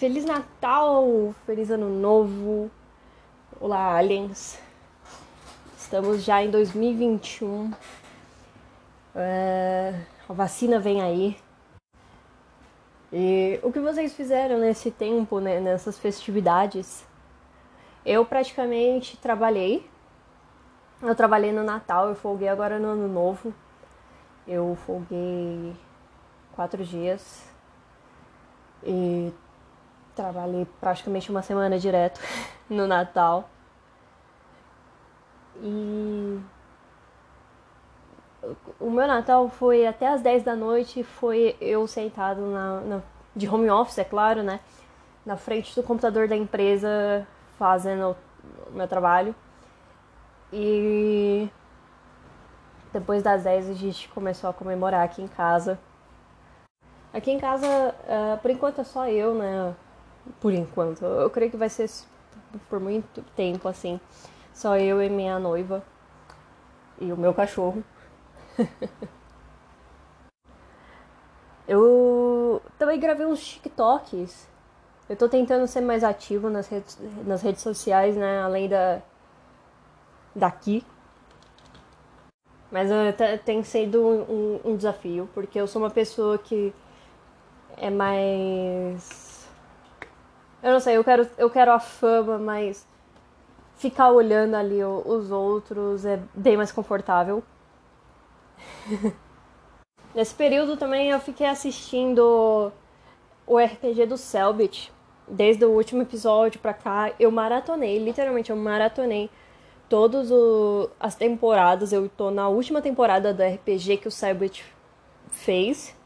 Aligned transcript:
Feliz 0.00 0.24
Natal, 0.24 1.34
feliz 1.44 1.70
Ano 1.70 1.90
Novo. 1.90 2.70
Olá, 3.60 3.98
aliens. 3.98 4.58
Estamos 5.76 6.24
já 6.24 6.42
em 6.42 6.50
2021. 6.50 7.70
É, 9.14 10.00
a 10.26 10.32
vacina 10.32 10.78
vem 10.78 11.02
aí. 11.02 11.36
E 13.12 13.60
o 13.62 13.70
que 13.70 13.78
vocês 13.78 14.14
fizeram 14.14 14.58
nesse 14.58 14.90
tempo, 14.90 15.38
né, 15.38 15.60
nessas 15.60 15.98
festividades? 15.98 17.06
Eu 18.02 18.24
praticamente 18.24 19.18
trabalhei. 19.18 19.86
Eu 21.02 21.14
trabalhei 21.14 21.52
no 21.52 21.62
Natal, 21.62 22.08
eu 22.08 22.14
folguei 22.14 22.48
agora 22.48 22.78
no 22.78 22.88
Ano 22.88 23.06
Novo. 23.06 23.52
Eu 24.48 24.78
folguei 24.86 25.76
quatro 26.54 26.82
dias. 26.86 27.44
E 28.82 29.30
trabalhei 30.20 30.66
praticamente 30.78 31.30
uma 31.30 31.40
semana 31.40 31.78
direto 31.78 32.20
no 32.68 32.86
Natal. 32.86 33.48
E 35.62 36.40
o 38.78 38.90
meu 38.90 39.06
Natal 39.06 39.48
foi 39.48 39.86
até 39.86 40.08
as 40.08 40.20
10 40.20 40.42
da 40.42 40.54
noite, 40.54 41.02
foi 41.02 41.56
eu 41.60 41.86
sentado 41.86 42.40
na, 42.42 42.80
na, 42.80 43.02
de 43.34 43.48
home 43.48 43.70
office, 43.70 43.98
é 43.98 44.04
claro, 44.04 44.42
né? 44.42 44.60
Na 45.24 45.36
frente 45.36 45.74
do 45.74 45.82
computador 45.82 46.28
da 46.28 46.36
empresa, 46.36 47.26
fazendo 47.58 48.16
o 48.68 48.72
meu 48.72 48.88
trabalho. 48.88 49.34
E 50.52 51.48
depois 52.92 53.22
das 53.22 53.44
10 53.44 53.70
a 53.70 53.74
gente 53.74 54.08
começou 54.08 54.50
a 54.50 54.52
comemorar 54.52 55.04
aqui 55.04 55.22
em 55.22 55.28
casa. 55.28 55.78
Aqui 57.12 57.30
em 57.30 57.38
casa, 57.38 57.66
uh, 57.66 58.38
por 58.38 58.50
enquanto 58.50 58.80
é 58.80 58.84
só 58.84 59.06
eu, 59.08 59.34
né? 59.34 59.74
Por 60.40 60.52
enquanto. 60.52 61.04
Eu 61.04 61.30
creio 61.30 61.50
que 61.50 61.56
vai 61.56 61.68
ser 61.68 61.88
por 62.68 62.80
muito 62.80 63.22
tempo 63.34 63.68
assim. 63.68 64.00
Só 64.52 64.76
eu 64.76 65.02
e 65.02 65.08
minha 65.08 65.38
noiva. 65.38 65.82
E 66.98 67.12
o 67.12 67.16
meu 67.16 67.32
cachorro. 67.32 67.82
eu 71.66 72.62
também 72.78 72.98
gravei 73.00 73.26
uns 73.26 73.46
TikToks. 73.46 74.48
Eu 75.08 75.16
tô 75.16 75.28
tentando 75.28 75.66
ser 75.66 75.80
mais 75.80 76.04
ativo 76.04 76.48
nas 76.48 76.68
redes, 76.68 76.98
nas 77.26 77.42
redes 77.42 77.62
sociais, 77.62 78.16
né? 78.16 78.42
Além 78.42 78.68
da. 78.68 79.00
daqui. 80.34 80.84
Mas 82.70 82.88
tem 83.44 83.64
sido 83.64 84.00
um, 84.06 84.60
um 84.64 84.76
desafio, 84.76 85.28
porque 85.34 85.60
eu 85.60 85.66
sou 85.66 85.82
uma 85.82 85.90
pessoa 85.90 86.38
que 86.38 86.72
é 87.76 87.90
mais. 87.90 89.29
Eu 90.62 90.72
não 90.72 90.80
sei, 90.80 90.96
eu 90.96 91.04
quero, 91.04 91.28
eu 91.38 91.48
quero 91.48 91.72
a 91.72 91.78
fama, 91.78 92.38
mas 92.38 92.86
ficar 93.76 94.10
olhando 94.10 94.54
ali 94.54 94.84
os 94.84 95.30
outros 95.30 96.04
é 96.04 96.20
bem 96.34 96.56
mais 96.56 96.70
confortável. 96.70 97.42
Nesse 100.14 100.34
período 100.34 100.76
também 100.76 101.10
eu 101.10 101.20
fiquei 101.20 101.46
assistindo 101.46 102.72
o 103.46 103.58
RPG 103.58 104.06
do 104.06 104.16
Selbit. 104.16 104.92
Desde 105.26 105.64
o 105.64 105.70
último 105.70 106.02
episódio 106.02 106.60
pra 106.60 106.74
cá, 106.74 107.12
eu 107.18 107.30
maratonei, 107.30 107.98
literalmente 107.98 108.50
eu 108.50 108.56
maratonei 108.56 109.30
todas 109.88 110.30
as 110.98 111.14
temporadas. 111.14 111.92
Eu 111.92 112.08
tô 112.08 112.30
na 112.30 112.48
última 112.48 112.82
temporada 112.82 113.32
do 113.32 113.42
RPG 113.42 113.98
que 113.98 114.08
o 114.08 114.10
Selbit 114.10 114.64
fez 115.30 115.96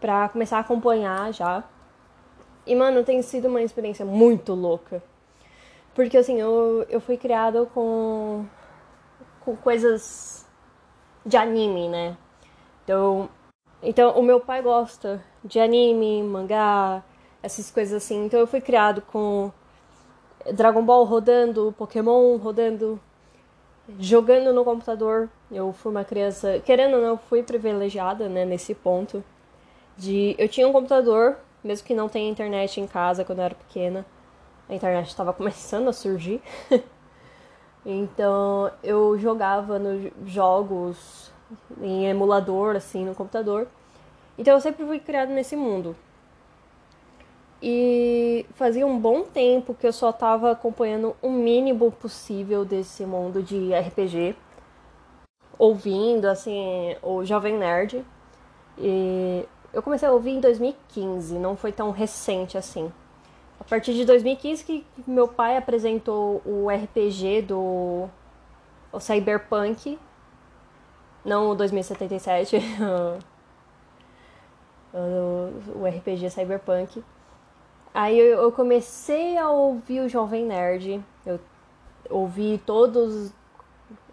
pra 0.00 0.28
começar 0.28 0.58
a 0.58 0.60
acompanhar 0.60 1.32
já. 1.32 1.64
E, 2.68 2.76
mano, 2.76 3.02
tem 3.02 3.22
sido 3.22 3.48
uma 3.48 3.62
experiência 3.62 4.04
muito 4.04 4.54
louca. 4.54 5.02
Porque, 5.94 6.16
assim, 6.16 6.40
eu, 6.40 6.86
eu 6.88 7.00
fui 7.00 7.16
criado 7.16 7.68
com, 7.74 8.44
com 9.40 9.56
coisas 9.56 10.46
de 11.26 11.36
anime, 11.36 11.88
né? 11.88 12.16
Então, 12.84 13.28
então 13.82 14.18
o 14.18 14.22
meu 14.22 14.40
pai 14.40 14.62
gosta 14.62 15.22
de 15.44 15.60
anime, 15.60 16.22
mangá, 16.22 17.02
essas 17.42 17.70
coisas 17.70 18.02
assim. 18.02 18.24
Então 18.26 18.40
eu 18.40 18.46
fui 18.46 18.60
criado 18.60 19.02
com 19.02 19.52
Dragon 20.52 20.84
Ball 20.84 21.04
rodando, 21.04 21.74
Pokémon 21.76 22.36
rodando, 22.36 23.00
jogando 23.98 24.52
no 24.52 24.64
computador. 24.64 25.28
Eu 25.50 25.72
fui 25.72 25.90
uma 25.90 26.04
criança, 26.04 26.60
querendo 26.64 26.96
ou 26.96 27.02
não, 27.02 27.18
fui 27.18 27.42
privilegiada, 27.42 28.28
né, 28.28 28.44
nesse 28.44 28.74
ponto 28.74 29.22
de 29.96 30.34
eu 30.38 30.48
tinha 30.48 30.68
um 30.68 30.72
computador, 30.72 31.36
mesmo 31.62 31.86
que 31.86 31.94
não 31.94 32.08
tenha 32.08 32.30
internet 32.30 32.80
em 32.80 32.86
casa 32.86 33.24
quando 33.24 33.38
eu 33.38 33.44
era 33.46 33.54
pequena. 33.54 34.04
A 34.68 34.74
internet 34.74 35.08
estava 35.08 35.32
começando 35.34 35.88
a 35.88 35.92
surgir. 35.92 36.40
Então 37.86 38.70
eu 38.82 39.18
jogava 39.18 39.78
nos 39.78 40.12
jogos 40.26 41.30
em 41.80 42.06
emulador, 42.06 42.76
assim, 42.76 43.02
no 43.04 43.14
computador. 43.14 43.66
Então 44.36 44.52
eu 44.52 44.60
sempre 44.60 44.84
fui 44.84 44.98
criado 44.98 45.30
nesse 45.30 45.56
mundo. 45.56 45.96
E 47.62 48.46
fazia 48.54 48.86
um 48.86 48.98
bom 48.98 49.22
tempo 49.22 49.74
que 49.74 49.86
eu 49.86 49.92
só 49.92 50.10
estava 50.10 50.52
acompanhando 50.52 51.16
o 51.20 51.30
mínimo 51.30 51.90
possível 51.90 52.64
desse 52.64 53.04
mundo 53.04 53.42
de 53.42 53.72
RPG. 53.72 54.36
Ouvindo, 55.58 56.26
assim, 56.26 56.94
o 57.02 57.24
Jovem 57.24 57.56
Nerd. 57.56 58.04
E 58.76 59.44
eu 59.78 59.82
comecei 59.82 60.08
a 60.08 60.12
ouvir 60.12 60.32
em 60.32 60.40
2015, 60.40 61.38
não 61.38 61.56
foi 61.56 61.70
tão 61.70 61.92
recente 61.92 62.58
assim. 62.58 62.92
A 63.60 63.64
partir 63.64 63.94
de 63.94 64.04
2015 64.04 64.64
que 64.64 64.84
meu 65.06 65.28
pai 65.28 65.56
apresentou 65.56 66.42
o 66.44 66.66
RPG 66.68 67.42
do 67.42 68.08
o 68.90 68.98
Cyberpunk, 68.98 69.96
não 71.24 71.50
o 71.50 71.54
2077, 71.54 72.56
o, 74.92 75.78
o 75.80 75.86
RPG 75.86 76.28
Cyberpunk. 76.30 77.04
Aí 77.94 78.18
eu, 78.18 78.50
comecei 78.50 79.38
a 79.38 79.48
ouvir 79.48 80.00
o 80.00 80.08
Jovem 80.08 80.44
Nerd, 80.44 81.00
eu 81.24 81.38
ouvi 82.10 82.60
todos, 82.66 83.32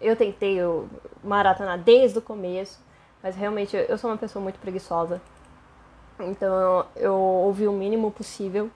eu 0.00 0.14
tentei 0.14 0.54
eu 0.54 0.88
maratonar 1.24 1.76
desde 1.76 2.18
o 2.18 2.22
começo, 2.22 2.78
mas 3.20 3.34
realmente 3.34 3.76
eu 3.76 3.98
sou 3.98 4.08
uma 4.08 4.16
pessoa 4.16 4.40
muito 4.40 4.60
preguiçosa. 4.60 5.20
Então 6.18 6.86
eu 6.96 7.14
ouvi 7.14 7.66
o 7.68 7.72
mínimo 7.72 8.10
possível. 8.10 8.70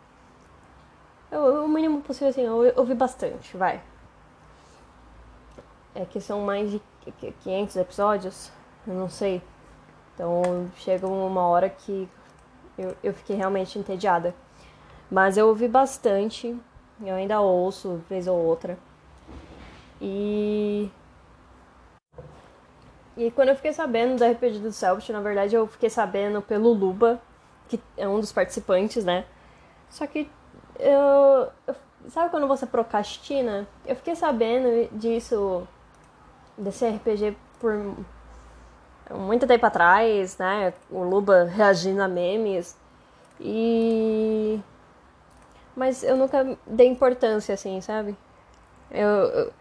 Eu, 1.30 1.64
o 1.64 1.68
mínimo 1.68 2.02
possível, 2.02 2.28
assim, 2.28 2.42
eu 2.42 2.72
ouvi 2.76 2.94
bastante, 2.94 3.56
vai. 3.56 3.80
É 5.94 6.04
que 6.04 6.20
são 6.20 6.40
mais 6.40 6.70
de 6.70 6.82
500 7.42 7.76
episódios, 7.76 8.52
eu 8.86 8.94
não 8.94 9.08
sei. 9.08 9.42
Então 10.14 10.70
chega 10.76 11.06
uma 11.06 11.46
hora 11.46 11.68
que 11.68 12.08
eu, 12.76 12.96
eu 13.02 13.14
fiquei 13.14 13.36
realmente 13.36 13.78
entediada. 13.78 14.34
Mas 15.10 15.36
eu 15.36 15.48
ouvi 15.48 15.66
bastante, 15.66 16.56
eu 17.02 17.14
ainda 17.14 17.40
ouço, 17.40 18.02
vez 18.08 18.26
ou 18.26 18.36
outra. 18.36 18.78
E. 20.00 20.90
E 23.16 23.30
quando 23.32 23.48
eu 23.50 23.56
fiquei 23.56 23.72
sabendo 23.72 24.16
do 24.16 24.24
RPG 24.24 24.60
do 24.60 24.72
Selbit, 24.72 25.12
na 25.12 25.20
verdade 25.20 25.54
eu 25.54 25.66
fiquei 25.66 25.90
sabendo 25.90 26.40
pelo 26.40 26.72
Luba, 26.72 27.20
que 27.70 27.80
é 27.96 28.08
um 28.08 28.18
dos 28.18 28.32
participantes, 28.32 29.04
né? 29.04 29.24
Só 29.88 30.06
que 30.06 30.28
eu, 30.78 31.48
eu, 31.66 31.74
sabe 32.08 32.30
quando 32.30 32.48
você 32.48 32.66
procrastina? 32.66 33.66
Eu 33.86 33.94
fiquei 33.94 34.16
sabendo 34.16 34.88
disso, 34.92 35.66
desse 36.58 36.88
RPG 36.88 37.36
por 37.60 37.94
muito 39.10 39.46
tempo 39.46 39.64
atrás, 39.66 40.36
né? 40.38 40.72
O 40.90 41.02
Luba 41.04 41.44
reagindo 41.44 42.02
a 42.02 42.08
memes. 42.08 42.76
E. 43.40 44.60
Mas 45.76 46.02
eu 46.02 46.16
nunca 46.16 46.58
dei 46.66 46.88
importância, 46.88 47.54
assim, 47.54 47.80
sabe? 47.80 48.16
Eu, 48.90 49.08
eu 49.08 49.52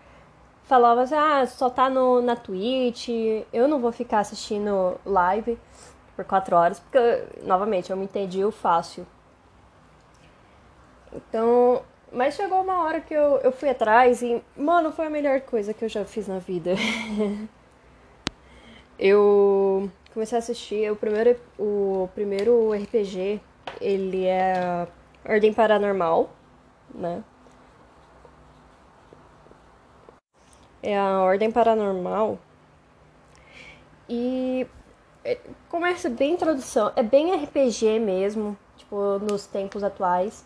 falava 0.64 1.02
assim, 1.02 1.16
ah, 1.16 1.46
só 1.46 1.70
tá 1.70 1.90
no, 1.90 2.22
na 2.22 2.36
Twitch, 2.36 3.10
eu 3.54 3.68
não 3.68 3.80
vou 3.80 3.92
ficar 3.92 4.20
assistindo 4.20 5.00
live 5.06 5.60
por 6.20 6.26
quatro 6.26 6.54
horas, 6.54 6.82
porque, 6.82 7.00
novamente, 7.44 7.92
eu 7.92 7.96
me 7.96 8.04
entendi 8.04 8.44
o 8.44 8.52
fácil. 8.52 9.08
Então, 11.14 11.82
mas 12.12 12.36
chegou 12.36 12.62
uma 12.62 12.84
hora 12.84 13.00
que 13.00 13.14
eu, 13.14 13.38
eu 13.38 13.54
fui 13.54 13.70
atrás 13.70 14.22
e, 14.22 14.44
mano, 14.58 14.92
foi 14.92 15.06
a 15.06 15.10
melhor 15.10 15.40
coisa 15.40 15.74
que 15.74 15.86
eu 15.86 15.88
já 15.88 16.04
fiz 16.04 16.28
na 16.28 16.38
vida. 16.38 16.72
eu 19.00 19.90
comecei 20.14 20.38
a 20.38 20.40
assistir 20.40 20.92
o 20.92 20.96
primeiro, 20.98 21.40
o 21.58 22.10
primeiro 22.14 22.74
RPG, 22.74 23.40
ele 23.80 24.26
é 24.26 24.86
Ordem 25.26 25.54
Paranormal, 25.54 26.30
né? 26.94 27.24
É 30.84 30.98
a 30.98 31.22
Ordem 31.22 31.50
Paranormal. 31.50 32.38
E 34.10 34.68
começa 35.70 36.10
bem 36.10 36.34
introdução, 36.34 36.92
é 36.96 37.04
bem 37.04 37.36
RPG 37.36 38.00
mesmo, 38.00 38.58
tipo, 38.78 39.20
nos 39.20 39.46
tempos 39.46 39.84
atuais. 39.84 40.46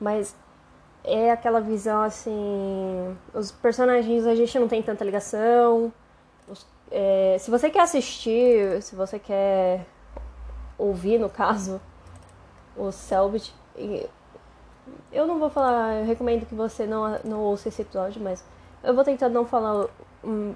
Mas 0.00 0.36
é 1.02 1.30
aquela 1.30 1.60
visão 1.60 2.02
assim. 2.02 3.16
Os 3.32 3.50
personagens 3.50 4.26
a 4.26 4.34
gente 4.34 4.58
não 4.58 4.68
tem 4.68 4.82
tanta 4.82 5.04
ligação. 5.04 5.92
Os, 6.48 6.66
é, 6.90 7.36
se 7.38 7.50
você 7.50 7.70
quer 7.70 7.82
assistir, 7.82 8.82
se 8.82 8.94
você 8.94 9.18
quer 9.18 9.86
ouvir, 10.78 11.18
no 11.18 11.30
caso, 11.30 11.80
o 12.76 12.92
Selbit, 12.92 13.54
eu 15.12 15.26
não 15.26 15.38
vou 15.38 15.48
falar, 15.50 16.00
eu 16.00 16.04
recomendo 16.04 16.46
que 16.46 16.54
você 16.54 16.86
não, 16.86 17.18
não 17.24 17.40
ouça 17.40 17.68
esse 17.68 17.82
episódio, 17.82 18.22
mas 18.22 18.44
eu 18.82 18.94
vou 18.94 19.02
tentar 19.02 19.28
não 19.28 19.46
falar 19.46 19.88
um 20.22 20.54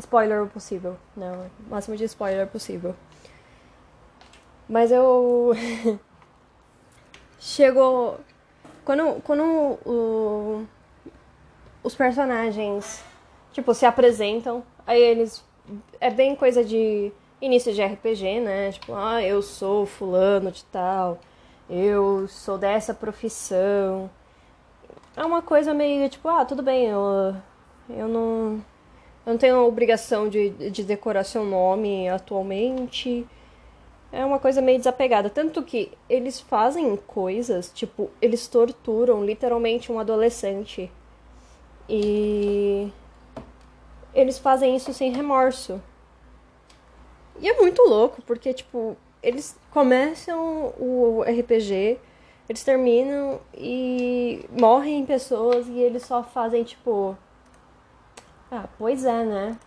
spoiler 0.00 0.46
possível, 0.46 0.96
né? 1.16 1.50
O 1.66 1.70
máximo 1.70 1.96
de 1.96 2.04
spoiler 2.04 2.46
possível. 2.46 2.94
Mas 4.68 4.90
eu. 4.90 5.52
Chegou. 7.38 8.18
Quando, 8.84 9.20
quando 9.22 9.42
o, 9.86 10.66
os 11.82 11.94
personagens, 11.94 13.02
tipo, 13.52 13.72
se 13.74 13.86
apresentam, 13.86 14.64
aí 14.86 15.00
eles. 15.00 15.44
É 16.00 16.10
bem 16.10 16.34
coisa 16.34 16.64
de 16.64 17.12
início 17.40 17.72
de 17.72 17.82
RPG, 17.82 18.40
né? 18.40 18.72
Tipo, 18.72 18.94
ah, 18.94 19.22
eu 19.22 19.40
sou 19.42 19.86
fulano 19.86 20.50
de 20.50 20.64
tal, 20.64 21.18
eu 21.68 22.26
sou 22.28 22.58
dessa 22.58 22.92
profissão. 22.92 24.10
É 25.16 25.24
uma 25.24 25.42
coisa 25.42 25.74
meio 25.74 26.08
tipo, 26.08 26.28
ah, 26.28 26.44
tudo 26.44 26.62
bem, 26.62 26.86
eu, 26.86 27.34
eu 27.88 28.08
não. 28.08 28.64
Eu 29.26 29.32
não 29.32 29.38
tenho 29.38 29.56
a 29.56 29.64
obrigação 29.64 30.28
de, 30.28 30.50
de 30.70 30.82
decorar 30.82 31.24
seu 31.24 31.44
nome 31.44 32.08
atualmente. 32.08 33.26
É 34.12 34.24
uma 34.24 34.38
coisa 34.38 34.60
meio 34.62 34.78
desapegada. 34.78 35.28
Tanto 35.30 35.62
que 35.62 35.92
eles 36.08 36.40
fazem 36.40 36.96
coisas, 36.96 37.70
tipo, 37.72 38.10
eles 38.20 38.48
torturam 38.48 39.24
literalmente 39.24 39.92
um 39.92 40.00
adolescente. 40.00 40.90
E. 41.88 42.90
Eles 44.14 44.38
fazem 44.38 44.74
isso 44.74 44.92
sem 44.92 45.12
remorso. 45.12 45.80
E 47.40 47.48
é 47.48 47.56
muito 47.56 47.82
louco, 47.82 48.20
porque, 48.22 48.52
tipo, 48.52 48.96
eles 49.22 49.56
começam 49.70 50.74
o 50.78 51.22
RPG, 51.22 51.98
eles 52.48 52.64
terminam 52.64 53.40
e 53.54 54.44
morrem 54.50 55.06
pessoas 55.06 55.66
e 55.68 55.78
eles 55.78 56.04
só 56.04 56.22
fazem, 56.22 56.64
tipo. 56.64 57.16
Ah, 58.50 58.68
pois 58.78 59.04
é, 59.04 59.24
né? 59.24 59.58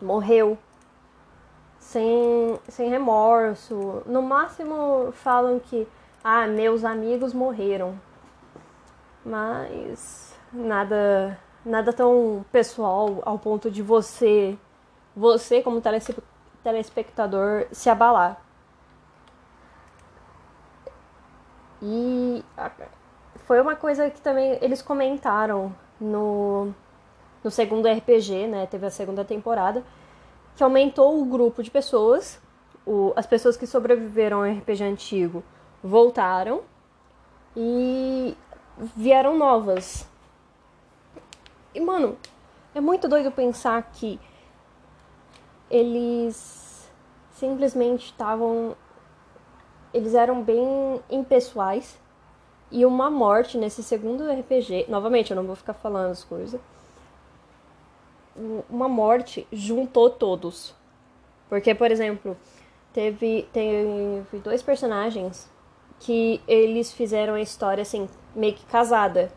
Morreu 0.00 0.58
sem, 1.80 2.60
sem 2.68 2.88
remorso. 2.88 4.02
No 4.06 4.22
máximo 4.22 5.10
falam 5.12 5.58
que, 5.58 5.88
ah, 6.22 6.46
meus 6.46 6.84
amigos 6.84 7.32
morreram. 7.32 7.98
Mas 9.24 10.38
nada, 10.52 11.38
nada 11.64 11.92
tão 11.92 12.44
pessoal 12.52 13.20
ao 13.24 13.38
ponto 13.38 13.70
de 13.70 13.82
você, 13.82 14.56
você 15.16 15.62
como 15.62 15.82
telespectador, 16.62 17.66
se 17.72 17.90
abalar. 17.90 18.40
E 21.82 22.44
foi 23.46 23.60
uma 23.60 23.74
coisa 23.74 24.10
que 24.10 24.20
também 24.20 24.58
eles 24.60 24.82
comentaram 24.82 25.74
no, 25.98 26.74
no 27.42 27.50
segundo 27.50 27.88
RPG, 27.88 28.46
né? 28.46 28.66
Teve 28.66 28.86
a 28.86 28.90
segunda 28.90 29.24
temporada 29.24 29.84
que 30.56 30.62
aumentou 30.62 31.20
o 31.20 31.24
grupo 31.24 31.62
de 31.62 31.70
pessoas. 31.70 32.40
O, 32.86 33.12
as 33.16 33.26
pessoas 33.26 33.56
que 33.56 33.66
sobreviveram 33.66 34.38
ao 34.38 34.50
RPG 34.50 34.84
antigo 34.84 35.42
voltaram 35.82 36.62
e 37.56 38.36
vieram 38.96 39.36
novas. 39.36 40.06
E, 41.74 41.80
mano, 41.80 42.16
é 42.74 42.80
muito 42.80 43.08
doido 43.08 43.30
pensar 43.30 43.82
que 43.92 44.20
eles 45.70 46.90
simplesmente 47.30 48.06
estavam. 48.06 48.76
Eles 49.94 50.14
eram 50.14 50.42
bem 50.42 51.00
impessoais. 51.10 51.98
E 52.72 52.86
uma 52.86 53.10
morte 53.10 53.58
nesse 53.58 53.82
segundo 53.82 54.30
RPG. 54.30 54.86
Novamente, 54.88 55.32
eu 55.32 55.36
não 55.36 55.44
vou 55.44 55.56
ficar 55.56 55.74
falando 55.74 56.12
as 56.12 56.22
coisas 56.22 56.60
uma 58.68 58.88
morte 58.88 59.46
juntou 59.52 60.10
todos. 60.10 60.74
Porque, 61.48 61.74
por 61.74 61.90
exemplo, 61.90 62.36
teve, 62.92 63.48
teve 63.52 64.38
dois 64.42 64.62
personagens 64.62 65.50
que 65.98 66.40
eles 66.48 66.92
fizeram 66.92 67.34
a 67.34 67.40
história 67.40 67.82
assim, 67.82 68.08
meio 68.34 68.54
que 68.54 68.64
casada. 68.66 69.30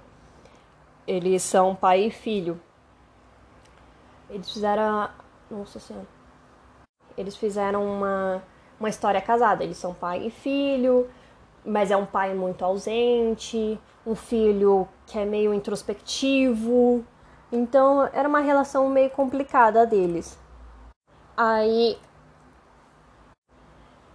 Eles 1.05 1.44
são 1.44 1.75
pai 1.75 2.05
e 2.05 2.11
filho. 2.11 2.59
Eles 4.29 4.51
fizeram. 4.51 5.09
Nossa 5.51 5.79
Senhora. 5.79 6.07
Eles 7.17 7.35
fizeram 7.35 7.85
uma, 7.85 8.41
uma 8.79 8.89
história 8.89 9.21
casada. 9.21 9.63
Eles 9.63 9.77
são 9.77 9.94
pai 9.94 10.27
e 10.27 10.31
filho, 10.31 11.09
mas 11.65 11.91
é 11.91 11.97
um 11.97 12.05
pai 12.05 12.33
muito 12.33 12.63
ausente, 12.63 13.77
um 14.05 14.15
filho 14.15 14.88
que 15.05 15.19
é 15.19 15.25
meio 15.25 15.53
introspectivo, 15.53 17.05
então 17.53 18.09
era 18.11 18.27
uma 18.27 18.39
relação 18.39 18.89
meio 18.89 19.11
complicada 19.11 19.85
deles. 19.85 20.39
Aí. 21.38 22.00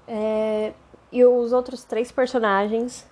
É, 0.09 0.73
e 1.13 1.25
os 1.25 1.53
outros 1.53 1.85
três 1.85 2.11
personagens, 2.11 3.09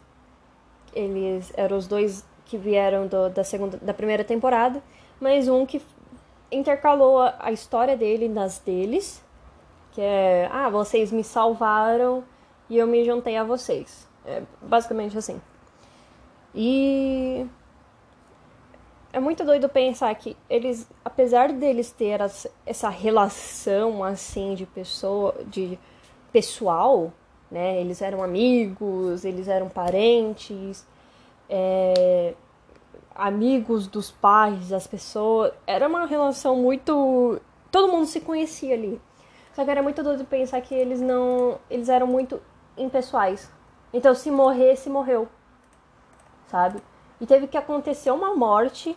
eles 0.92 1.52
eram 1.56 1.76
os 1.76 1.86
dois 1.86 2.26
que 2.44 2.58
vieram 2.58 3.06
do, 3.06 3.28
da 3.30 3.44
segunda, 3.44 3.76
da 3.76 3.94
primeira 3.94 4.24
temporada, 4.24 4.82
mas 5.20 5.46
um 5.46 5.64
que 5.64 5.80
intercalou 6.50 7.20
a, 7.20 7.36
a 7.38 7.52
história 7.52 7.96
dele 7.96 8.28
nas 8.28 8.58
deles, 8.58 9.22
que 9.92 10.00
é, 10.00 10.48
ah, 10.50 10.68
vocês 10.68 11.12
me 11.12 11.22
salvaram 11.22 12.24
e 12.68 12.76
eu 12.78 12.86
me 12.88 13.04
juntei 13.04 13.36
a 13.36 13.44
vocês. 13.44 14.08
É 14.24 14.42
basicamente 14.60 15.16
assim. 15.16 15.40
E 16.52 17.46
é 19.16 19.20
muito 19.20 19.46
doido 19.46 19.66
pensar 19.66 20.14
que 20.14 20.36
eles, 20.46 20.86
apesar 21.02 21.50
deles 21.50 21.90
ter 21.90 22.20
essa 22.66 22.90
relação 22.90 24.04
assim 24.04 24.54
de 24.54 24.66
pessoa, 24.66 25.34
de 25.46 25.78
pessoal, 26.30 27.10
né? 27.50 27.80
Eles 27.80 28.02
eram 28.02 28.22
amigos, 28.22 29.24
eles 29.24 29.48
eram 29.48 29.70
parentes, 29.70 30.86
é, 31.48 32.34
amigos 33.14 33.86
dos 33.86 34.10
pais 34.10 34.68
das 34.68 34.86
pessoas. 34.86 35.50
Era 35.66 35.88
uma 35.88 36.04
relação 36.04 36.54
muito, 36.54 37.40
todo 37.72 37.90
mundo 37.90 38.04
se 38.04 38.20
conhecia 38.20 38.74
ali. 38.74 39.00
Só 39.54 39.64
que 39.64 39.70
era 39.70 39.82
muito 39.82 40.02
doido 40.02 40.26
pensar 40.26 40.60
que 40.60 40.74
eles 40.74 41.00
não, 41.00 41.58
eles 41.70 41.88
eram 41.88 42.06
muito 42.06 42.38
impessoais. 42.76 43.50
Então 43.94 44.14
se 44.14 44.30
morresse, 44.30 44.90
morreu, 44.90 45.26
sabe? 46.48 46.82
E 47.18 47.24
teve 47.24 47.46
que 47.46 47.56
acontecer 47.56 48.10
uma 48.10 48.34
morte 48.34 48.94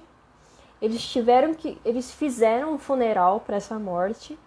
eles 0.82 1.04
tiveram 1.04 1.54
que. 1.54 1.78
Eles 1.84 2.12
fizeram 2.12 2.74
um 2.74 2.78
funeral 2.78 3.42
para 3.42 3.58
essa 3.58 3.78
morte. 3.78 4.38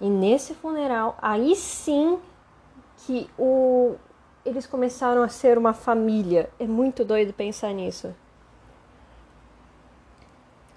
E 0.00 0.08
nesse 0.08 0.54
funeral, 0.54 1.18
aí 1.20 1.54
sim 1.54 2.18
que 2.98 3.28
o, 3.38 3.96
eles 4.44 4.66
começaram 4.66 5.22
a 5.22 5.28
ser 5.28 5.58
uma 5.58 5.74
família. 5.74 6.48
É 6.58 6.66
muito 6.66 7.04
doido 7.04 7.32
pensar 7.32 7.72
nisso. 7.72 8.14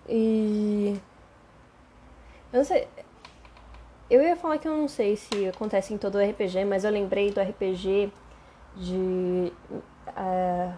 E. 0.09 0.99
Eu 2.51 2.57
não 2.57 2.65
sei. 2.65 2.87
Eu 4.09 4.21
ia 4.21 4.35
falar 4.35 4.57
que 4.57 4.67
eu 4.67 4.75
não 4.75 4.87
sei 4.87 5.15
se 5.15 5.47
acontece 5.47 5.93
em 5.93 5.97
todo 5.97 6.15
o 6.15 6.21
RPG, 6.21 6.65
mas 6.65 6.83
eu 6.83 6.91
lembrei 6.91 7.31
do 7.31 7.39
RPG 7.39 8.11
de. 8.75 9.53
Uh, 10.09 10.73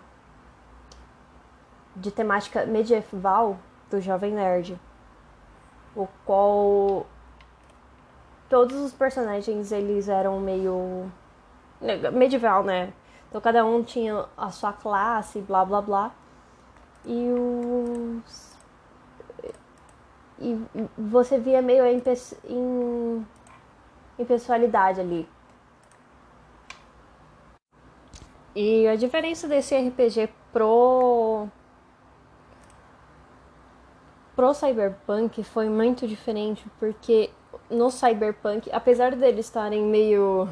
de 1.95 2.11
temática 2.11 2.65
medieval 2.65 3.57
do 3.89 4.01
Jovem 4.01 4.33
Nerd, 4.33 4.79
o 5.95 6.07
qual 6.25 7.05
todos 8.49 8.77
os 8.77 8.93
personagens 8.93 9.71
eles 9.71 10.09
eram 10.09 10.39
meio 10.39 11.11
medieval, 12.13 12.63
né? 12.63 12.93
Então 13.29 13.39
cada 13.41 13.65
um 13.65 13.83
tinha 13.83 14.25
a 14.37 14.51
sua 14.51 14.73
classe, 14.73 15.41
blá 15.41 15.63
blá 15.63 15.81
blá. 15.81 16.11
E 17.05 17.29
os 17.31 18.55
e 20.39 20.67
você 20.97 21.39
via 21.39 21.61
meio 21.61 21.85
em, 21.85 22.01
em, 22.45 23.27
em 24.19 24.25
pessoalidade 24.25 24.99
ali. 24.99 25.27
E 28.53 28.87
a 28.87 28.95
diferença 28.95 29.47
desse 29.47 29.75
RPG 29.75 30.29
pro 30.51 31.47
pro 34.36 34.54
Cyberpunk 34.54 35.44
foi 35.44 35.70
muito 35.70 36.08
diferente, 36.08 36.65
porque 36.80 37.30
no 37.70 37.89
Cyberpunk, 37.89 38.70
apesar 38.72 39.15
deles 39.15 39.46
estarem 39.46 39.84
meio. 39.84 40.48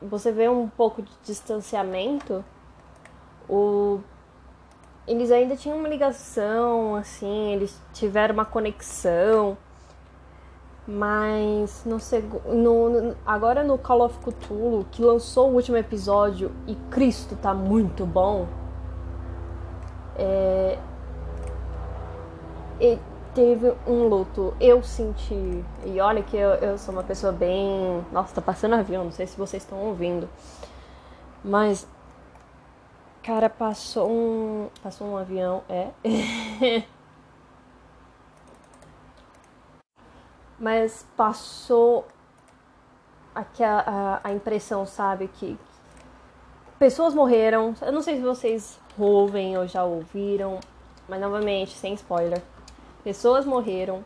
Você 0.00 0.32
vê 0.32 0.48
um 0.48 0.68
pouco 0.68 1.02
de 1.02 1.12
distanciamento, 1.22 2.42
o 3.48 4.00
eles 5.06 5.32
ainda 5.32 5.56
tinham 5.56 5.76
uma 5.76 5.88
ligação, 5.88 6.94
assim, 6.94 7.52
eles 7.52 7.80
tiveram 7.92 8.32
uma 8.34 8.44
conexão. 8.44 9.58
Mas 10.86 11.84
no, 11.84 11.98
no, 12.54 13.16
agora 13.26 13.62
no 13.62 13.76
Call 13.76 14.02
of 14.02 14.18
Cthulhu, 14.18 14.86
que 14.90 15.02
lançou 15.02 15.50
o 15.50 15.54
último 15.54 15.76
episódio 15.76 16.52
e 16.66 16.74
Cristo 16.90 17.36
tá 17.36 17.52
muito 17.52 18.06
bom, 18.06 18.48
é, 20.16 20.78
teve 23.34 23.74
um 23.86 24.08
luto. 24.08 24.54
Eu 24.60 24.82
senti. 24.82 25.64
E 25.84 26.00
olha 26.00 26.22
que 26.22 26.36
eu, 26.36 26.50
eu 26.54 26.78
sou 26.78 26.92
uma 26.94 27.04
pessoa 27.04 27.32
bem. 27.32 28.04
Nossa, 28.12 28.34
tá 28.34 28.42
passando 28.42 28.74
avião, 28.74 29.04
não 29.04 29.12
sei 29.12 29.26
se 29.26 29.36
vocês 29.36 29.62
estão 29.62 29.78
ouvindo. 29.78 30.28
Mas. 31.44 31.86
Cara, 33.22 33.48
passou 33.50 34.10
um. 34.10 34.68
Passou 34.82 35.06
um 35.06 35.16
avião, 35.16 35.62
é. 35.68 35.90
Mas 40.58 41.06
passou 41.16 42.06
aqui 43.34 43.64
a, 43.64 43.80
a, 43.86 44.28
a 44.28 44.32
impressão, 44.32 44.84
sabe, 44.84 45.28
que 45.28 45.58
pessoas 46.78 47.14
morreram. 47.14 47.74
Eu 47.80 47.92
não 47.92 48.02
sei 48.02 48.16
se 48.16 48.22
vocês 48.22 48.78
ouvem 48.98 49.56
ou 49.56 49.66
já 49.66 49.84
ouviram, 49.84 50.60
mas 51.08 51.20
novamente, 51.20 51.70
sem 51.72 51.94
spoiler. 51.94 52.42
Pessoas 53.02 53.44
morreram 53.44 54.04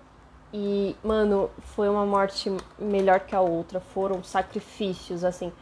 e, 0.52 0.96
mano, 1.02 1.50
foi 1.58 1.88
uma 1.88 2.06
morte 2.06 2.50
melhor 2.78 3.20
que 3.20 3.34
a 3.34 3.40
outra. 3.40 3.80
Foram 3.80 4.22
sacrifícios, 4.22 5.24
assim. 5.24 5.52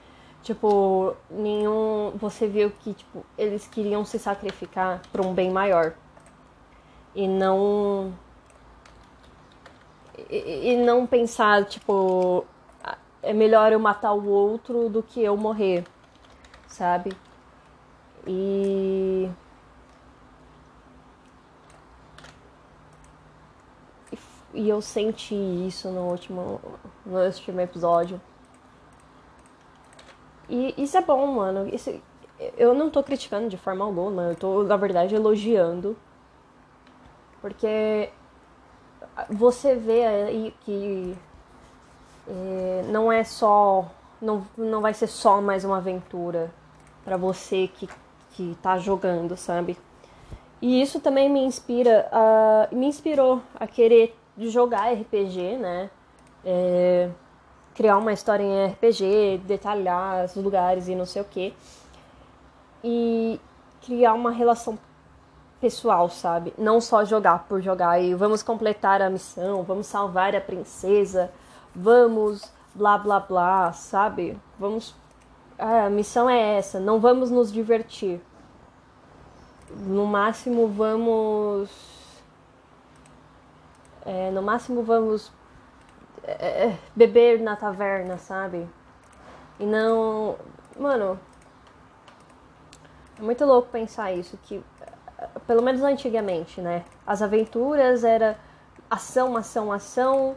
Tipo, 0.43 1.17
nenhum. 1.31 2.13
Você 2.17 2.47
viu 2.47 2.71
que, 2.71 2.93
tipo, 2.95 3.25
eles 3.39 3.67
queriam 3.67 4.05
se 4.05 4.19
sacrificar 4.19 5.01
para 5.11 5.23
um 5.23 5.33
bem 5.33 5.51
maior. 5.51 5.95
E 7.15 7.27
não. 7.27 8.13
E, 10.29 10.73
e 10.73 10.77
não 10.77 11.07
pensar, 11.07 11.65
tipo, 11.65 12.45
é 13.23 13.33
melhor 13.33 13.73
eu 13.73 13.79
matar 13.79 14.13
o 14.13 14.29
outro 14.29 14.89
do 14.89 15.03
que 15.03 15.23
eu 15.23 15.37
morrer, 15.37 15.85
sabe? 16.67 17.17
E 18.27 19.31
E 24.55 24.69
eu 24.69 24.81
senti 24.83 25.35
isso 25.35 25.89
no 25.91 26.11
último, 26.11 26.61
no 27.07 27.25
último 27.25 27.61
episódio. 27.61 28.21
E 30.49 30.75
isso 30.77 30.97
é 30.97 31.01
bom, 31.01 31.27
mano. 31.27 31.69
Isso, 31.75 31.91
eu 32.57 32.75
não 32.75 32.91
tô 32.91 33.03
criticando 33.03 33.49
de 33.49 33.57
forma 33.57 33.85
alguma, 33.85 34.25
eu 34.25 34.37
tô, 34.37 34.63
na 34.65 34.77
verdade, 34.77 35.15
elogiando. 35.15 35.97
Porque 37.41 38.11
você 39.29 39.75
vê 39.75 40.07
aí 40.07 40.55
que 40.61 41.17
é, 42.29 42.85
não 42.89 43.11
é 43.11 43.25
só. 43.25 43.91
Não, 44.21 44.47
não 44.57 44.81
vai 44.81 44.95
ser 44.95 45.09
só 45.09 45.41
mais 45.41 45.65
uma 45.65 45.79
aventura 45.79 46.53
para 47.05 47.17
você 47.17 47.69
que, 47.69 47.89
que 48.33 48.57
tá 48.63 48.79
jogando, 48.79 49.37
sabe? 49.37 49.77
E 50.61 50.81
isso 50.81 51.01
também 51.01 51.29
me 51.29 51.41
inspira 51.41 52.09
a, 52.13 52.69
me 52.71 52.87
inspirou 52.87 53.43
a 53.59 53.67
querer 53.67 54.17
jogar 54.51 54.93
RPG, 54.93 55.57
né? 55.59 55.91
É, 56.45 57.11
criar 57.75 57.99
uma 57.99 58.13
história 58.13 58.43
em 58.43 58.67
RPG, 58.67 59.43
detalhar 59.45 60.25
os 60.25 60.35
lugares 60.35 60.89
e 60.89 60.95
não 60.95 61.07
sei 61.07 61.23
o 61.23 61.25
quê. 61.25 61.53
E 62.85 63.41
criar 63.85 64.15
uma 64.15 64.31
relação 64.31 64.79
pessoal, 65.61 66.09
sabe? 66.09 66.53
Não 66.59 66.81
só 66.81 67.05
jogar 67.05 67.47
por 67.49 67.61
jogar 67.61 68.01
e 68.01 68.15
vamos 68.15 68.43
completar 68.43 69.01
a 69.01 69.09
missão, 69.09 69.63
vamos 69.63 69.87
salvar 69.87 70.35
a 70.35 70.41
princesa, 70.41 71.31
vamos 71.75 72.51
blá 72.75 72.99
blá 72.99 73.21
blá, 73.21 73.73
sabe? 73.73 74.39
Vamos. 74.59 74.95
Ah, 75.59 75.87
a 75.87 75.91
missão 75.91 76.29
é 76.29 76.57
essa, 76.57 76.81
não 76.81 76.99
vamos 76.99 77.31
nos 77.31 77.53
divertir. 77.53 78.21
No 79.71 80.07
máximo 80.07 80.67
vamos 80.67 81.71
é, 84.05 84.31
no 84.31 84.43
máximo 84.43 84.83
vamos 84.83 85.33
é, 86.23 86.67
é, 86.67 86.79
beber 86.95 87.41
na 87.41 87.57
taverna, 87.57 88.19
sabe? 88.19 88.69
E 89.59 89.65
não. 89.65 90.37
Mano. 90.79 91.19
É 93.19 93.23
muito 93.23 93.45
louco 93.45 93.69
pensar 93.69 94.13
isso, 94.13 94.37
que 94.43 94.63
pelo 95.47 95.63
menos 95.63 95.83
antigamente, 95.83 96.61
né? 96.61 96.85
As 97.07 97.23
aventuras 97.23 98.05
era 98.05 98.39
ação, 98.91 99.37
ação, 99.37 99.73
ação. 99.73 100.37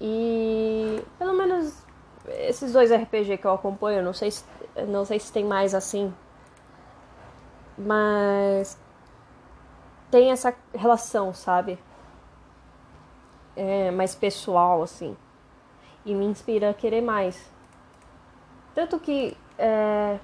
E 0.00 1.02
pelo 1.18 1.34
menos 1.34 1.84
esses 2.28 2.72
dois 2.72 2.90
RPG 2.90 3.38
que 3.38 3.46
eu 3.46 3.52
acompanho, 3.52 4.02
não 4.02 4.12
sei 4.12 4.30
se, 4.30 4.44
não 4.88 5.04
sei 5.04 5.18
se 5.20 5.32
tem 5.32 5.44
mais 5.44 5.74
assim. 5.74 6.12
Mas 7.76 8.78
tem 10.10 10.30
essa 10.30 10.54
relação, 10.72 11.34
sabe? 11.34 11.78
É, 13.56 13.90
mais 13.90 14.14
pessoal, 14.14 14.82
assim. 14.82 15.16
E 16.04 16.14
me 16.14 16.24
inspira 16.24 16.70
a 16.70 16.74
querer 16.74 17.00
mais. 17.00 17.50
Tanto 18.74 18.98
que. 18.98 19.36
É, 19.58 20.18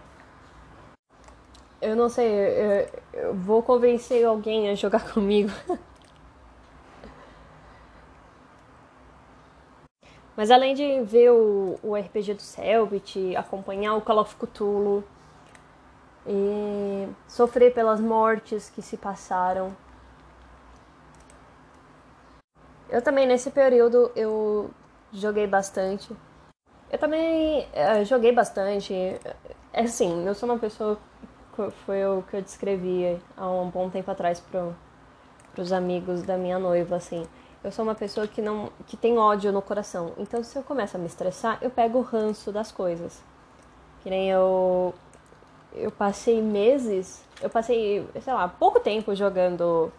eu 1.80 1.96
não 1.96 2.08
sei, 2.08 2.28
eu, 2.28 3.00
eu 3.12 3.34
vou 3.34 3.62
convencer 3.62 4.24
alguém 4.24 4.68
a 4.68 4.74
jogar 4.74 5.08
comigo. 5.14 5.50
Mas 10.36 10.50
além 10.50 10.74
de 10.74 11.02
ver 11.02 11.30
o, 11.30 11.78
o 11.82 11.94
RPG 11.94 12.34
do 12.34 12.42
Selbit, 12.42 13.36
acompanhar 13.36 13.94
o 13.94 14.00
Call 14.00 14.18
of 14.18 14.34
Cthulhu, 14.36 15.04
e 16.26 17.08
sofrer 17.28 17.72
pelas 17.74 18.00
mortes 18.00 18.70
que 18.70 18.82
se 18.82 18.96
passaram, 18.96 19.74
Eu 22.90 23.00
também, 23.00 23.24
nesse 23.24 23.52
período, 23.52 24.10
eu 24.16 24.68
joguei 25.12 25.46
bastante. 25.46 26.12
Eu 26.90 26.98
também 26.98 27.60
uh, 27.60 28.04
joguei 28.04 28.32
bastante. 28.32 28.92
É 29.72 29.82
assim, 29.82 30.26
eu 30.26 30.34
sou 30.34 30.48
uma 30.48 30.58
pessoa. 30.58 30.98
Foi 31.86 32.04
o 32.04 32.22
que 32.22 32.36
eu 32.36 32.42
descrevi 32.42 33.20
há 33.36 33.48
um 33.48 33.70
bom 33.70 33.88
tempo 33.90 34.10
atrás 34.10 34.40
pro, 34.40 34.74
pros 35.52 35.72
amigos 35.72 36.22
da 36.22 36.36
minha 36.36 36.58
noiva, 36.58 36.96
assim. 36.96 37.26
Eu 37.62 37.70
sou 37.70 37.84
uma 37.84 37.94
pessoa 37.94 38.26
que 38.26 38.42
não 38.42 38.70
que 38.86 38.96
tem 38.96 39.18
ódio 39.18 39.52
no 39.52 39.62
coração. 39.62 40.12
Então, 40.18 40.42
se 40.42 40.58
eu 40.58 40.62
começo 40.62 40.96
a 40.96 41.00
me 41.00 41.06
estressar, 41.06 41.58
eu 41.60 41.70
pego 41.70 41.98
o 41.98 42.02
ranço 42.02 42.50
das 42.50 42.72
coisas. 42.72 43.22
Que 44.02 44.10
nem 44.10 44.30
eu. 44.30 44.92
Eu 45.74 45.92
passei 45.92 46.42
meses. 46.42 47.24
Eu 47.40 47.50
passei, 47.50 48.08
sei 48.20 48.32
lá, 48.32 48.48
pouco 48.48 48.80
tempo 48.80 49.14
jogando 49.14 49.92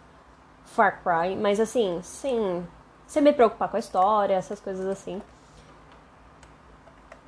Far 0.65 1.01
Cry, 1.03 1.35
mas 1.35 1.59
assim, 1.59 1.99
sem 2.01 2.65
sem 3.11 3.21
me 3.21 3.33
preocupar 3.33 3.67
com 3.67 3.75
a 3.75 3.79
história, 3.79 4.35
essas 4.35 4.61
coisas 4.61 4.87
assim. 4.87 5.21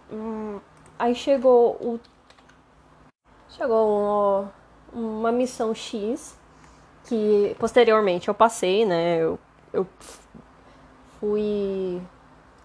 Hum, 0.10 0.62
aí 0.98 1.14
chegou 1.14 1.72
o. 1.72 2.00
Chegou 3.50 4.48
uma 4.94 5.30
missão 5.30 5.76
X 5.76 6.38
que 7.04 7.54
posteriormente 7.60 8.30
eu 8.30 8.34
passei, 8.34 8.86
né? 8.86 9.18
Eu, 9.18 9.38
eu 9.74 9.86
fui 11.20 12.02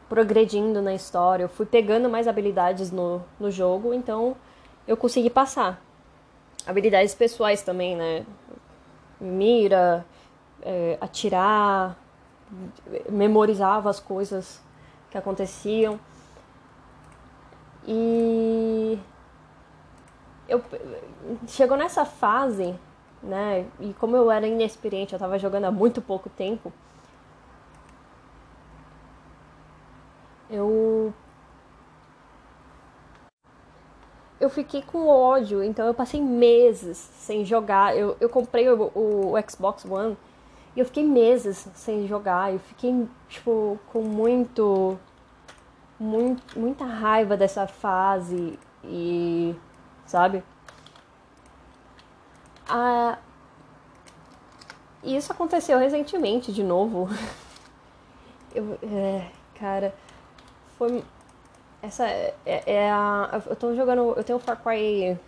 progredindo 0.08 0.80
na 0.80 0.94
história, 0.94 1.42
eu 1.42 1.48
fui 1.48 1.66
pegando 1.66 2.08
mais 2.08 2.28
habilidades 2.28 2.92
no, 2.92 3.20
no 3.40 3.50
jogo, 3.50 3.92
então 3.92 4.37
eu 4.87 4.96
consegui 4.96 5.28
passar. 5.28 5.82
Habilidades 6.64 7.16
pessoais 7.16 7.62
também, 7.62 7.96
né? 7.96 8.25
Mira, 9.20 10.06
é, 10.62 10.96
atirar, 11.00 11.96
memorizava 13.11 13.90
as 13.90 14.00
coisas 14.00 14.61
que 15.11 15.19
aconteciam. 15.19 15.99
E 17.87 18.99
eu 20.49 20.62
chegou 21.47 21.76
nessa 21.76 22.05
fase, 22.05 22.75
né? 23.23 23.67
E 23.81 23.95
como 23.95 24.17
eu 24.17 24.31
era 24.31 24.47
inexperiente, 24.47 25.12
eu 25.12 25.17
estava 25.17 25.38
jogando 25.38 25.64
há 25.64 25.71
muito 25.71 26.00
pouco 26.00 26.28
tempo. 26.28 26.73
Eu 30.50 31.12
eu 34.40 34.49
fiquei 34.49 34.83
com 34.83 35.09
ódio, 35.09 35.62
então 35.64 35.87
eu 35.87 35.95
passei 35.95 36.21
meses 36.23 36.97
sem 36.97 37.45
jogar. 37.45 37.97
Eu, 37.97 38.17
eu 38.21 38.28
comprei 38.28 38.69
o, 38.69 38.90
o, 38.95 39.33
o 39.35 39.50
Xbox 39.50 39.85
One 39.85 40.17
e 40.78 40.80
eu 40.80 40.85
fiquei 40.85 41.02
meses 41.02 41.66
sem 41.75 42.06
jogar, 42.06 42.52
eu 42.52 42.61
fiquei, 42.61 43.08
tipo, 43.28 43.76
com 43.88 44.00
muito, 44.00 44.97
muito 45.99 46.56
muita 46.56 46.85
raiva 46.85 47.37
dessa 47.37 47.66
fase 47.66 48.56
e, 48.85 49.56
sabe? 50.06 50.40
Ah, 52.68 53.18
e 55.02 55.16
isso 55.16 55.32
aconteceu 55.32 55.80
recentemente, 55.80 56.52
de 56.52 56.62
novo. 56.62 57.08
Eu, 58.54 58.78
é, 58.82 59.30
cara, 59.56 59.92
foi. 60.78 61.04
Essa 61.82 62.06
é, 62.06 62.35
é, 62.47 62.90
a. 62.90 63.42
Eu 63.47 63.56
tô 63.56 63.75
jogando. 63.75 64.14
Eu 64.16 64.23
tenho 64.25 64.38
o 64.38 64.40
Far 64.40 64.62
Cry. 64.62 65.18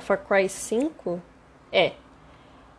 Far 0.00 0.18
Cry 0.18 0.48
5? 0.48 1.22
É. 1.72 1.94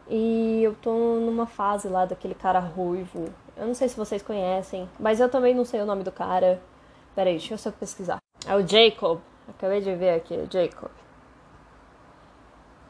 E 0.08 0.62
eu 0.64 0.76
tô 0.76 0.92
numa 1.20 1.48
fase 1.48 1.88
lá 1.88 2.06
daquele 2.06 2.36
cara 2.36 2.60
ruivo. 2.60 3.30
Eu 3.58 3.68
não 3.68 3.74
sei 3.74 3.90
se 3.90 3.98
vocês 3.98 4.22
conhecem, 4.22 4.90
mas 5.00 5.20
eu 5.20 5.30
também 5.30 5.56
não 5.56 5.66
sei 5.66 5.82
o 5.82 5.86
nome 5.86 6.04
do 6.04 6.12
cara. 6.12 6.62
Pera 7.16 7.30
aí, 7.30 7.38
deixa 7.38 7.54
eu 7.54 7.58
só 7.58 7.72
pesquisar. 7.72 8.18
É 8.46 8.56
o 8.56 8.68
Jacob. 8.68 9.20
Acabei 9.48 9.82
de 9.82 9.96
ver 9.96 10.16
aqui, 10.16 10.36
Jacob. 10.52 10.92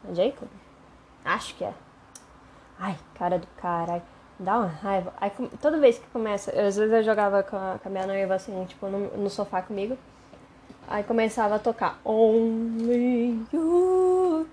É 0.10 0.16
Jacob? 0.16 0.48
Acho 1.24 1.56
que 1.56 1.64
é. 1.64 1.74
Ai, 2.80 2.98
cara 3.14 3.40
do 3.40 3.48
caralho. 3.58 4.02
Dá 4.38 4.58
uma 4.58 4.68
raiva. 4.68 5.14
Aí, 5.20 5.32
toda 5.62 5.80
vez 5.80 5.98
que 5.98 6.08
começa, 6.08 6.52
às 6.52 6.76
vezes 6.76 6.92
eu 6.92 7.04
jogava 7.04 7.42
com 7.42 7.56
a, 7.56 7.80
com 7.82 7.88
a 7.88 7.92
minha 7.92 8.06
noiva 8.06 8.36
assim, 8.36 8.66
tipo, 8.66 8.88
no, 8.88 9.18
no, 9.18 9.30
sofá 9.30 9.62
comigo. 9.62 9.98
Aí 10.88 11.04
começava 11.04 11.56
a 11.56 11.60
tocar 11.60 12.00
Only 12.04 13.40
You. 13.54 14.48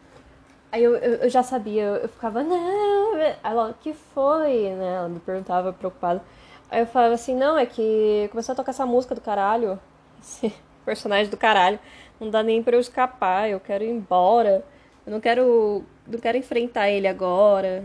Aí 0.73 0.83
eu, 0.83 0.97
eu, 0.97 1.15
eu 1.17 1.29
já 1.29 1.43
sabia, 1.43 1.83
eu, 1.83 2.09
ficava, 2.09 2.43
não. 2.43 3.15
Ela, 3.45 3.75
que 3.79 3.93
foi? 3.93 4.71
Né? 4.71 4.95
Ela 4.97 5.09
me 5.09 5.21
perguntava, 5.21 5.71
preocupada. 5.71 6.23
Aí 6.71 6.81
eu 6.81 6.87
falava 6.87 7.13
assim, 7.13 7.37
não, 7.37 7.59
é 7.59 7.67
que 7.67 8.27
começou 8.31 8.55
a 8.55 8.57
tocar 8.57 8.71
essa 8.71 8.87
música 8.87 9.15
do 9.15 9.21
caralho. 9.21 9.79
Esse 10.23 10.53
personagem 10.85 11.31
do 11.31 11.37
caralho. 11.37 11.79
Não 12.19 12.31
dá 12.31 12.43
nem 12.43 12.63
pra 12.63 12.75
eu 12.77 12.81
escapar, 12.81 13.51
eu 13.51 13.61
quero 13.61 13.85
ir 13.85 13.91
embora. 13.91 14.65
Eu 15.05 15.13
não 15.13 15.21
quero. 15.21 15.85
Não 16.07 16.19
quero 16.19 16.39
enfrentar 16.39 16.89
ele 16.89 17.07
agora. 17.07 17.85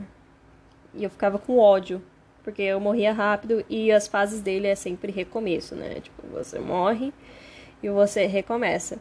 E 0.94 1.04
eu 1.04 1.10
ficava 1.10 1.38
com 1.38 1.60
ódio, 1.60 2.02
porque 2.44 2.62
eu 2.62 2.80
morria 2.80 3.12
rápido 3.12 3.66
e 3.70 3.92
as 3.92 4.08
fases 4.08 4.42
dele 4.42 4.68
é 4.68 4.76
sempre 4.76 5.12
recomeço, 5.12 5.76
né? 5.76 5.96
Tipo, 5.96 6.26
você 6.28 6.58
morre 6.60 7.14
e 7.84 7.90
você 7.90 8.26
recomeça. 8.26 8.98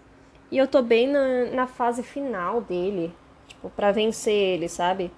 E 0.51 0.59
eu 0.59 0.67
tô 0.67 0.83
bem 0.83 1.07
na, 1.09 1.45
na 1.53 1.67
fase 1.67 2.03
final 2.03 2.61
dele, 2.61 3.15
tipo, 3.67 3.71
pra 3.71 3.93
vencer 3.93 4.33
ele, 4.33 4.69
sabe? 4.69 5.11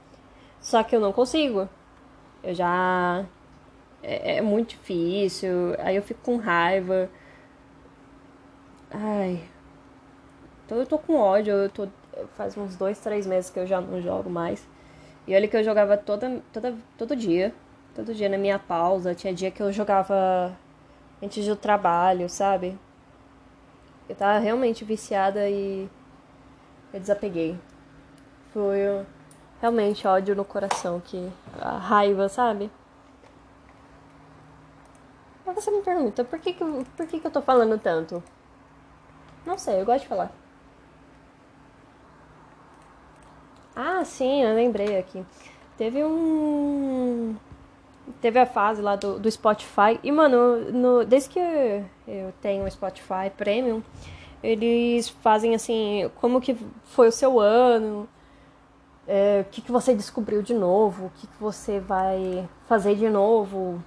Só 0.61 0.83
que 0.83 0.97
eu 0.97 1.01
não 1.01 1.13
consigo. 1.13 1.69
Eu 2.43 2.55
já. 2.55 3.25
É, 4.03 4.37
é 4.37 4.43
muito 4.43 4.71
difícil, 4.71 5.75
aí 5.79 5.97
eu 5.97 6.03
fico 6.03 6.21
com 6.23 6.37
raiva. 6.37 7.11
Ai. 8.91 9.43
Então 10.65 10.79
eu 10.79 10.87
tô 10.87 10.99
com 10.99 11.17
ódio, 11.17 11.53
eu 11.55 11.71
tô. 11.71 11.89
Faz 12.37 12.57
uns 12.57 12.77
dois, 12.77 12.99
três 12.99 13.27
meses 13.27 13.51
que 13.51 13.59
eu 13.61 13.67
já 13.67 13.81
não 13.81 14.01
jogo 14.01 14.29
mais. 14.31 14.67
E 15.27 15.35
olha 15.35 15.47
que 15.47 15.57
eu 15.57 15.65
jogava 15.65 15.97
toda, 15.97 16.43
toda, 16.53 16.75
todo 16.97 17.17
dia. 17.17 17.55
Todo 17.95 18.15
dia 18.15 18.29
na 18.29 18.39
minha 18.39 18.59
pausa. 18.59 19.15
Tinha 19.15 19.33
dia 19.35 19.51
que 19.51 19.63
eu 19.63 19.73
jogava 19.73 20.57
antes 21.23 21.47
do 21.47 21.57
trabalho, 21.57 22.29
sabe? 22.29 22.79
Eu 24.09 24.17
tava 24.17 24.39
realmente 24.39 24.85
viciada 24.85 25.49
e 25.49 25.89
eu 26.93 27.01
desapeguei. 27.01 27.59
Foi 28.53 29.05
realmente 29.61 30.07
ódio 30.07 30.35
no 30.35 30.45
coração, 30.45 31.01
que 31.01 31.31
a 31.61 31.77
raiva, 31.77 32.29
sabe? 32.29 32.71
Mas 35.45 35.55
você 35.55 35.71
me 35.71 35.83
pergunta, 35.83 36.25
por 36.25 36.39
que 36.39 36.53
que, 36.53 36.65
por 36.97 37.07
que 37.07 37.21
que 37.21 37.27
eu 37.27 37.31
tô 37.31 37.43
falando 37.43 37.79
tanto? 37.79 38.23
Não 39.47 39.57
sei, 39.57 39.81
eu 39.81 39.87
gosto 39.87 40.03
de 40.03 40.09
falar. 40.09 40.31
Ah, 43.75 44.05
sim, 44.05 44.43
eu 44.43 44.55
lembrei 44.55 44.99
aqui. 44.99 45.25
Teve 45.77 46.05
um. 46.05 47.37
Teve 48.21 48.39
a 48.41 48.47
fase 48.47 48.83
lá 48.83 48.97
do, 48.97 49.19
do 49.19 49.31
Spotify. 49.31 50.01
E, 50.03 50.11
mano, 50.11 50.73
no, 50.73 51.05
desde 51.05 51.31
que 51.31 51.39
eu 51.39 52.33
tenho 52.41 52.65
o 52.65 52.71
Spotify 52.71 53.31
Premium, 53.37 53.83
eles 54.43 55.09
fazem 55.09 55.55
assim, 55.55 56.11
como 56.17 56.41
que 56.41 56.57
foi 56.87 57.09
o 57.09 57.13
seu 57.13 57.39
ano, 57.39 58.09
é, 59.09 59.41
o 59.41 59.51
que, 59.51 59.63
que 59.63 59.73
você 59.73 59.95
descobriu 59.95 60.43
de 60.43 60.53
novo, 60.53 61.07
o 61.07 61.11
que, 61.17 61.27
que 61.27 61.41
você 61.41 61.81
vai 61.81 62.47
fazer 62.67 62.95
de 62.95 63.09
novo. 63.09 63.83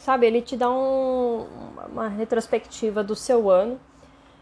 Sabe, 0.00 0.26
ele 0.26 0.42
te 0.42 0.56
dá 0.56 0.68
um, 0.68 1.46
uma 1.88 2.08
retrospectiva 2.08 3.04
do 3.04 3.14
seu 3.14 3.48
ano. 3.48 3.78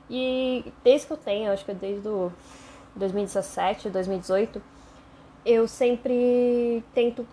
E 0.09 0.65
desde 0.83 1.07
que 1.07 1.13
eu 1.13 1.17
tenho, 1.19 1.53
acho 1.53 1.65
que 1.65 1.71
é 1.71 1.75
desde 1.75 2.09
o 2.09 2.33
2017, 2.97 3.91
2018, 3.91 4.63
eu 5.45 5.69
sempre 5.69 6.83
tento 6.95 7.27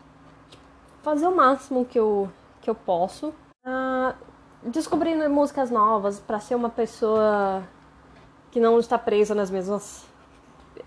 fazer 1.01 1.25
o 1.25 1.35
máximo 1.35 1.85
que 1.85 1.97
eu, 1.97 2.29
que 2.61 2.69
eu 2.69 2.75
posso. 2.75 3.29
Uh, 3.65 4.13
descobrindo 4.61 5.27
músicas 5.29 5.71
novas 5.71 6.19
para 6.19 6.39
ser 6.41 6.55
uma 6.55 6.69
pessoa 6.69 7.63
que 8.51 8.59
não 8.59 8.77
está 8.77 8.97
presa 8.97 9.33
nas 9.33 9.49
mesmas 9.49 10.05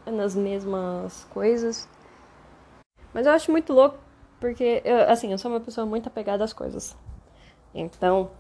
nas 0.06 0.34
mesmas 0.34 1.26
coisas. 1.30 1.88
Mas 3.12 3.26
eu 3.26 3.32
acho 3.32 3.50
muito 3.50 3.72
louco 3.72 3.98
porque 4.40 4.82
eu, 4.84 5.08
assim, 5.08 5.30
eu 5.30 5.38
sou 5.38 5.50
uma 5.50 5.60
pessoa 5.60 5.86
muito 5.86 6.08
apegada 6.08 6.42
às 6.42 6.52
coisas. 6.52 6.96
Então, 7.74 8.30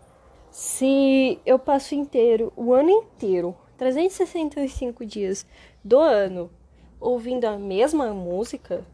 se 0.50 1.40
eu 1.46 1.58
passo 1.58 1.94
inteiro, 1.94 2.52
o 2.56 2.72
ano 2.72 2.90
inteiro, 2.90 3.56
365 3.78 5.06
dias 5.06 5.46
do 5.84 5.98
ano 5.98 6.50
ouvindo 7.00 7.44
a 7.46 7.58
mesma 7.58 8.12
música. 8.12 8.84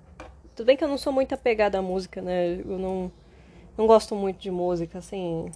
Tudo 0.55 0.67
bem 0.67 0.77
que 0.77 0.85
eu 0.85 0.89
não 0.89 0.99
sou 0.99 1.13
muito 1.13 1.35
apegada 1.35 1.79
à 1.79 1.83
música, 1.83 2.23
né? 2.23 2.61
Eu 2.61 2.79
não, 2.79 3.13
não 3.77 3.87
gosto 3.87 4.15
muito 4.15 4.39
de 4.39 4.51
música, 4.51 4.99
assim. 4.99 5.51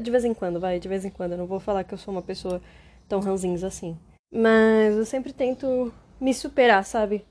De 0.00 0.10
vez 0.10 0.24
em 0.24 0.34
quando, 0.34 0.60
vai, 0.60 0.78
de 0.78 0.88
vez 0.88 1.04
em 1.04 1.10
quando. 1.10 1.32
Eu 1.32 1.38
não 1.38 1.46
vou 1.46 1.58
falar 1.58 1.84
que 1.84 1.94
eu 1.94 1.98
sou 1.98 2.12
uma 2.12 2.22
pessoa 2.22 2.60
tão 3.08 3.20
ranzinza 3.20 3.66
assim. 3.66 3.98
Mas 4.32 4.94
eu 4.96 5.06
sempre 5.06 5.32
tento 5.32 5.92
me 6.20 6.34
superar, 6.34 6.84
sabe? 6.84 7.24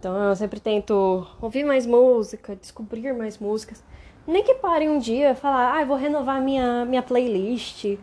Então 0.00 0.16
eu 0.16 0.34
sempre 0.34 0.58
tento 0.58 1.26
ouvir 1.40 1.62
mais 1.62 1.84
música, 1.86 2.56
descobrir 2.56 3.12
mais 3.12 3.38
músicas. 3.38 3.84
Nem 4.26 4.42
que 4.42 4.54
pare 4.54 4.88
um 4.88 4.98
dia 4.98 5.34
falar, 5.34 5.78
ah, 5.78 5.84
vou 5.84 5.96
renovar 5.96 6.40
minha, 6.40 6.84
minha 6.86 7.02
playlist. 7.02 7.98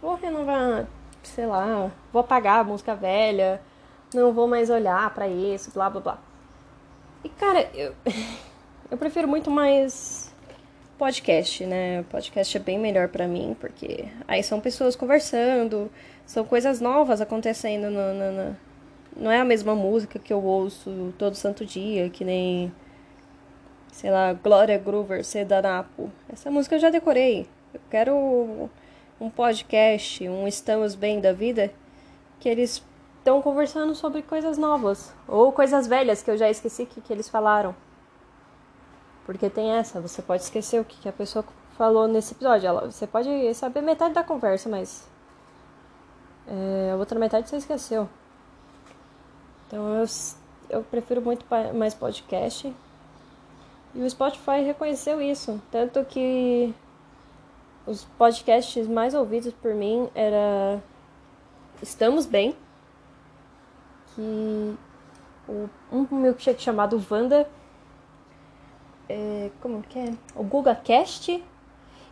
Vou 0.00 0.14
renovar 0.14 0.86
sei 1.22 1.46
lá, 1.46 1.90
vou 2.12 2.20
apagar 2.20 2.60
a 2.60 2.64
música 2.64 2.94
velha, 2.94 3.60
não 4.14 4.32
vou 4.32 4.46
mais 4.46 4.70
olhar 4.70 5.12
para 5.14 5.28
isso, 5.28 5.70
blá 5.72 5.90
blá 5.90 6.00
blá. 6.00 6.18
E 7.24 7.28
cara, 7.28 7.68
eu, 7.74 7.94
eu 8.90 8.96
prefiro 8.96 9.28
muito 9.28 9.50
mais 9.50 10.32
podcast, 10.96 11.64
né? 11.66 12.04
Podcast 12.10 12.56
é 12.56 12.60
bem 12.60 12.78
melhor 12.78 13.08
para 13.08 13.26
mim, 13.28 13.56
porque 13.60 14.06
aí 14.26 14.42
são 14.42 14.60
pessoas 14.60 14.96
conversando, 14.96 15.90
são 16.26 16.44
coisas 16.44 16.80
novas 16.80 17.20
acontecendo 17.20 17.90
no, 17.90 18.14
no, 18.14 18.32
no, 18.32 18.56
não 19.18 19.30
é 19.30 19.40
a 19.40 19.44
mesma 19.44 19.74
música 19.74 20.18
que 20.18 20.32
eu 20.32 20.42
ouço 20.42 21.12
todo 21.18 21.34
santo 21.34 21.66
dia, 21.66 22.08
que 22.08 22.24
nem 22.24 22.72
sei 23.90 24.10
lá, 24.10 24.32
Glória 24.32 24.78
Groover, 24.78 25.24
Sedanapo. 25.24 26.10
Essa 26.28 26.50
música 26.50 26.76
eu 26.76 26.80
já 26.80 26.88
decorei. 26.88 27.48
Eu 27.74 27.80
quero 27.90 28.70
um 29.20 29.28
podcast, 29.28 30.28
um 30.28 30.46
Estamos 30.46 30.94
Bem 30.94 31.20
da 31.20 31.32
Vida, 31.32 31.72
que 32.38 32.48
eles 32.48 32.82
estão 33.18 33.42
conversando 33.42 33.94
sobre 33.94 34.22
coisas 34.22 34.56
novas 34.56 35.12
ou 35.26 35.52
coisas 35.52 35.86
velhas 35.88 36.22
que 36.22 36.30
eu 36.30 36.36
já 36.36 36.48
esqueci 36.48 36.86
que, 36.86 37.00
que 37.00 37.12
eles 37.12 37.28
falaram. 37.28 37.74
Porque 39.26 39.50
tem 39.50 39.72
essa, 39.72 40.00
você 40.00 40.22
pode 40.22 40.42
esquecer 40.42 40.80
o 40.80 40.84
que, 40.84 41.00
que 41.00 41.08
a 41.08 41.12
pessoa 41.12 41.44
falou 41.76 42.06
nesse 42.06 42.34
episódio. 42.34 42.68
Ela, 42.68 42.90
você 42.90 43.06
pode 43.06 43.52
saber 43.54 43.82
metade 43.82 44.14
da 44.14 44.22
conversa, 44.22 44.68
mas 44.68 45.06
é, 46.46 46.92
a 46.92 46.96
outra 46.96 47.18
metade 47.18 47.48
você 47.48 47.56
esqueceu. 47.56 48.08
Então 49.68 49.86
eu, 49.96 50.06
eu 50.70 50.82
prefiro 50.82 51.20
muito 51.20 51.44
mais 51.74 51.94
podcast. 51.94 52.74
E 53.94 54.02
o 54.02 54.08
Spotify 54.08 54.62
reconheceu 54.64 55.20
isso. 55.20 55.60
Tanto 55.70 56.04
que 56.06 56.74
os 57.86 58.04
podcasts 58.16 58.88
mais 58.88 59.14
ouvidos 59.14 59.52
por 59.52 59.74
mim 59.74 60.08
era 60.14 60.82
Estamos 61.82 62.24
Bem, 62.24 62.56
que 64.14 64.76
um 65.92 66.06
milkshake 66.10 66.62
chamado 66.62 67.02
Wanda, 67.10 67.48
é, 69.08 69.50
como 69.60 69.82
que 69.82 69.98
é? 69.98 70.14
O 70.34 70.42
Guga 70.42 70.74
Cast 70.74 71.42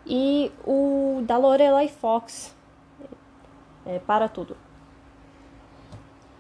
e 0.07 0.53
o 0.65 1.23
da 1.27 1.37
Lorelai 1.37 1.89
Fox, 1.89 2.55
é, 3.85 3.99
para 3.99 4.29
tudo. 4.29 4.57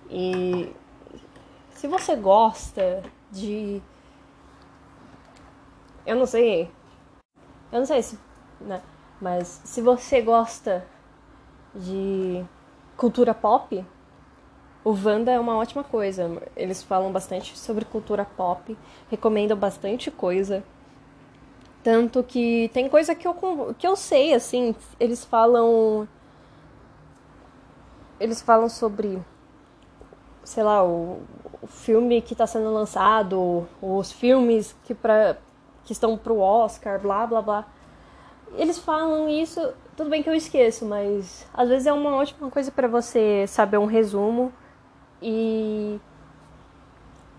E 0.09 0.73
se 1.77 1.87
você 1.89 2.17
gosta 2.17 3.03
de 3.31 3.81
eu 6.07 6.17
não 6.17 6.27
sei 6.27 6.71
eu 7.73 7.79
não 7.81 7.87
sei 7.87 8.03
se 8.03 8.19
né? 8.61 8.83
Mas 9.21 9.61
se 9.65 9.81
você 9.83 10.21
gosta 10.23 10.87
de 11.75 12.45
cultura 12.97 13.35
pop, 13.35 13.85
O 14.85 14.93
Wanda 14.93 15.31
é 15.33 15.39
uma 15.39 15.57
ótima 15.57 15.85
coisa. 15.85 16.31
Eles 16.57 16.83
falam 16.83 17.13
bastante 17.13 17.59
sobre 17.59 17.85
cultura 17.85 18.25
pop, 18.25 18.77
recomendam 19.11 19.57
bastante 19.57 20.11
coisa. 20.11 20.65
Tanto 21.83 22.23
que 22.23 22.69
tem 22.75 22.89
coisa 22.89 23.15
que 23.15 23.27
eu, 23.27 23.35
que 23.79 23.87
eu 23.87 23.95
sei, 23.97 24.35
assim, 24.35 24.75
eles 24.99 25.25
falam. 25.25 26.09
Eles 28.21 28.41
falam 28.43 28.69
sobre, 28.69 29.23
sei 30.47 30.63
lá, 30.63 30.85
o, 30.85 31.21
o 31.61 31.67
filme 31.67 32.23
que 32.23 32.33
está 32.33 32.47
sendo 32.47 32.73
lançado, 32.73 33.67
os 33.83 34.13
filmes 34.13 34.77
que, 34.85 34.95
pra, 34.95 35.37
que 35.85 35.93
estão 35.93 36.17
pro 36.17 36.39
Oscar, 36.39 37.01
blá 37.01 37.27
blá 37.27 37.43
blá. 37.43 37.67
Eles 38.55 38.79
falam 38.79 39.29
isso, 39.29 39.61
tudo 39.97 40.09
bem 40.09 40.23
que 40.23 40.31
eu 40.31 40.35
esqueço, 40.35 40.87
mas 40.87 41.45
às 41.53 41.69
vezes 41.69 41.87
é 41.87 41.93
uma 41.93 42.15
ótima 42.15 42.49
coisa 42.49 42.71
para 42.71 42.87
você 42.87 43.45
saber 43.49 43.77
um 43.77 43.87
resumo 43.87 44.53
e 45.21 46.01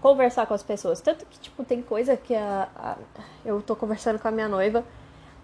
conversar 0.01 0.45
com 0.45 0.53
as 0.53 0.61
pessoas. 0.61 0.99
Tanto 0.99 1.25
que, 1.25 1.39
tipo, 1.39 1.63
tem 1.63 1.81
coisa 1.81 2.17
que 2.17 2.35
a, 2.35 2.67
a, 2.75 2.97
eu 3.45 3.61
tô 3.61 3.73
conversando 3.73 4.19
com 4.19 4.27
a 4.27 4.31
minha 4.31 4.49
noiva, 4.49 4.83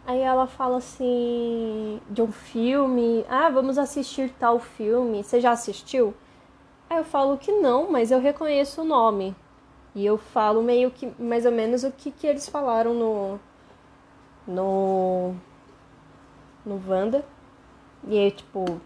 aí 0.06 0.20
ela 0.20 0.48
fala 0.48 0.78
assim 0.80 2.02
de 2.10 2.22
um 2.22 2.32
filme, 2.32 3.26
ah, 3.30 3.50
vamos 3.50 3.78
assistir 3.78 4.34
tal 4.38 4.60
filme, 4.60 5.24
você 5.24 5.40
já 5.40 5.52
assistiu? 5.52 6.14
Aí 6.94 7.00
eu 7.00 7.04
falo 7.04 7.40
que 7.40 7.52
não, 7.52 7.92
mas 7.92 8.12
eu 8.12 8.20
reconheço 8.20 8.84
o 8.84 8.86
nome. 8.86 9.36
E 9.96 10.06
eu 10.06 10.16
falo 10.16 10.62
meio 10.62 10.92
que, 10.92 11.12
mais 11.20 11.44
ou 11.44 11.52
menos, 11.52 11.84
o 11.84 11.92
que, 11.92 12.12
que 12.12 12.28
eles 12.28 12.48
falaram 12.48 12.94
no. 12.94 13.40
No. 14.48 15.36
No 16.64 16.80
Wanda. 16.88 17.26
E 18.08 18.16
aí, 18.16 18.30
tipo. 18.30 18.80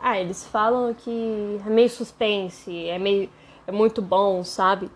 Ah, 0.00 0.18
eles 0.18 0.44
falam 0.44 0.92
que 0.92 1.60
é 1.64 1.70
meio 1.70 1.88
suspense, 1.88 2.88
é 2.88 2.98
meio. 2.98 3.30
É 3.64 3.70
muito 3.70 4.02
bom, 4.02 4.42
sabe? 4.42 4.90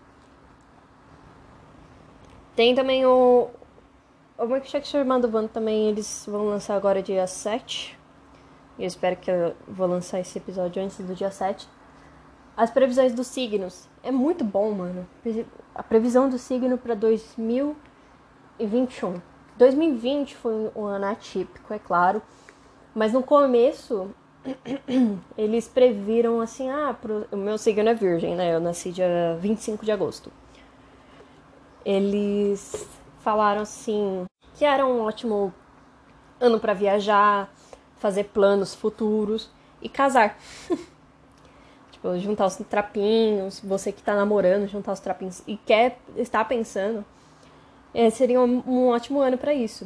Tem 2.53 2.75
também 2.75 3.05
o. 3.05 3.49
O 4.37 4.45
Milkshake 4.45 4.87
Chamado 4.87 5.29
Wanda 5.33 5.47
também, 5.47 5.87
eles 5.87 6.25
vão 6.27 6.47
lançar 6.49 6.75
agora 6.75 7.01
dia 7.01 7.25
7. 7.25 7.97
Eu 8.77 8.85
espero 8.87 9.15
que 9.15 9.31
eu 9.31 9.55
vou 9.65 9.87
lançar 9.87 10.19
esse 10.19 10.37
episódio 10.37 10.83
antes 10.83 10.97
do 10.97 11.15
dia 11.15 11.31
7 11.31 11.78
as 12.59 12.69
previsões 12.69 13.13
dos 13.13 13.25
signos. 13.27 13.87
É 14.03 14.11
muito 14.11 14.43
bom, 14.43 14.73
mano. 14.73 15.07
A 15.73 15.81
previsão 15.81 16.27
do 16.27 16.37
signo 16.37 16.77
para 16.77 16.93
2021. 16.93 19.21
2020 19.57 20.35
foi 20.35 20.69
um 20.75 20.83
ano 20.83 21.05
atípico, 21.05 21.73
é 21.73 21.79
claro. 21.79 22.21
Mas 22.93 23.13
no 23.13 23.23
começo, 23.23 24.13
eles 25.37 25.69
previram 25.69 26.41
assim: 26.41 26.69
ah, 26.69 26.93
pro... 26.93 27.25
o 27.31 27.37
meu 27.37 27.57
signo 27.57 27.87
é 27.87 27.93
virgem, 27.93 28.35
né? 28.35 28.53
Eu 28.53 28.59
nasci 28.59 28.91
dia 28.91 29.37
25 29.39 29.85
de 29.85 29.93
agosto. 29.93 30.29
Eles 31.85 32.85
falaram 33.19 33.61
assim 33.61 34.25
que 34.55 34.65
era 34.65 34.85
um 34.85 34.99
ótimo 34.99 35.53
ano 36.41 36.59
para 36.59 36.73
viajar, 36.73 37.49
fazer 37.95 38.25
planos 38.25 38.75
futuros 38.75 39.49
e 39.81 39.87
casar. 39.87 40.37
Tipo, 41.99 42.17
juntar 42.17 42.45
os 42.45 42.55
trapinhos, 42.55 43.59
você 43.59 43.91
que 43.91 44.01
tá 44.01 44.15
namorando, 44.15 44.67
juntar 44.67 44.93
os 44.93 45.01
trapinhos 45.01 45.43
e 45.45 45.57
quer 45.57 45.99
estar 46.15 46.45
pensando, 46.45 47.03
é, 47.93 48.09
seria 48.09 48.39
um, 48.39 48.63
um 48.65 48.87
ótimo 48.87 49.19
ano 49.19 49.37
para 49.37 49.53
isso. 49.53 49.85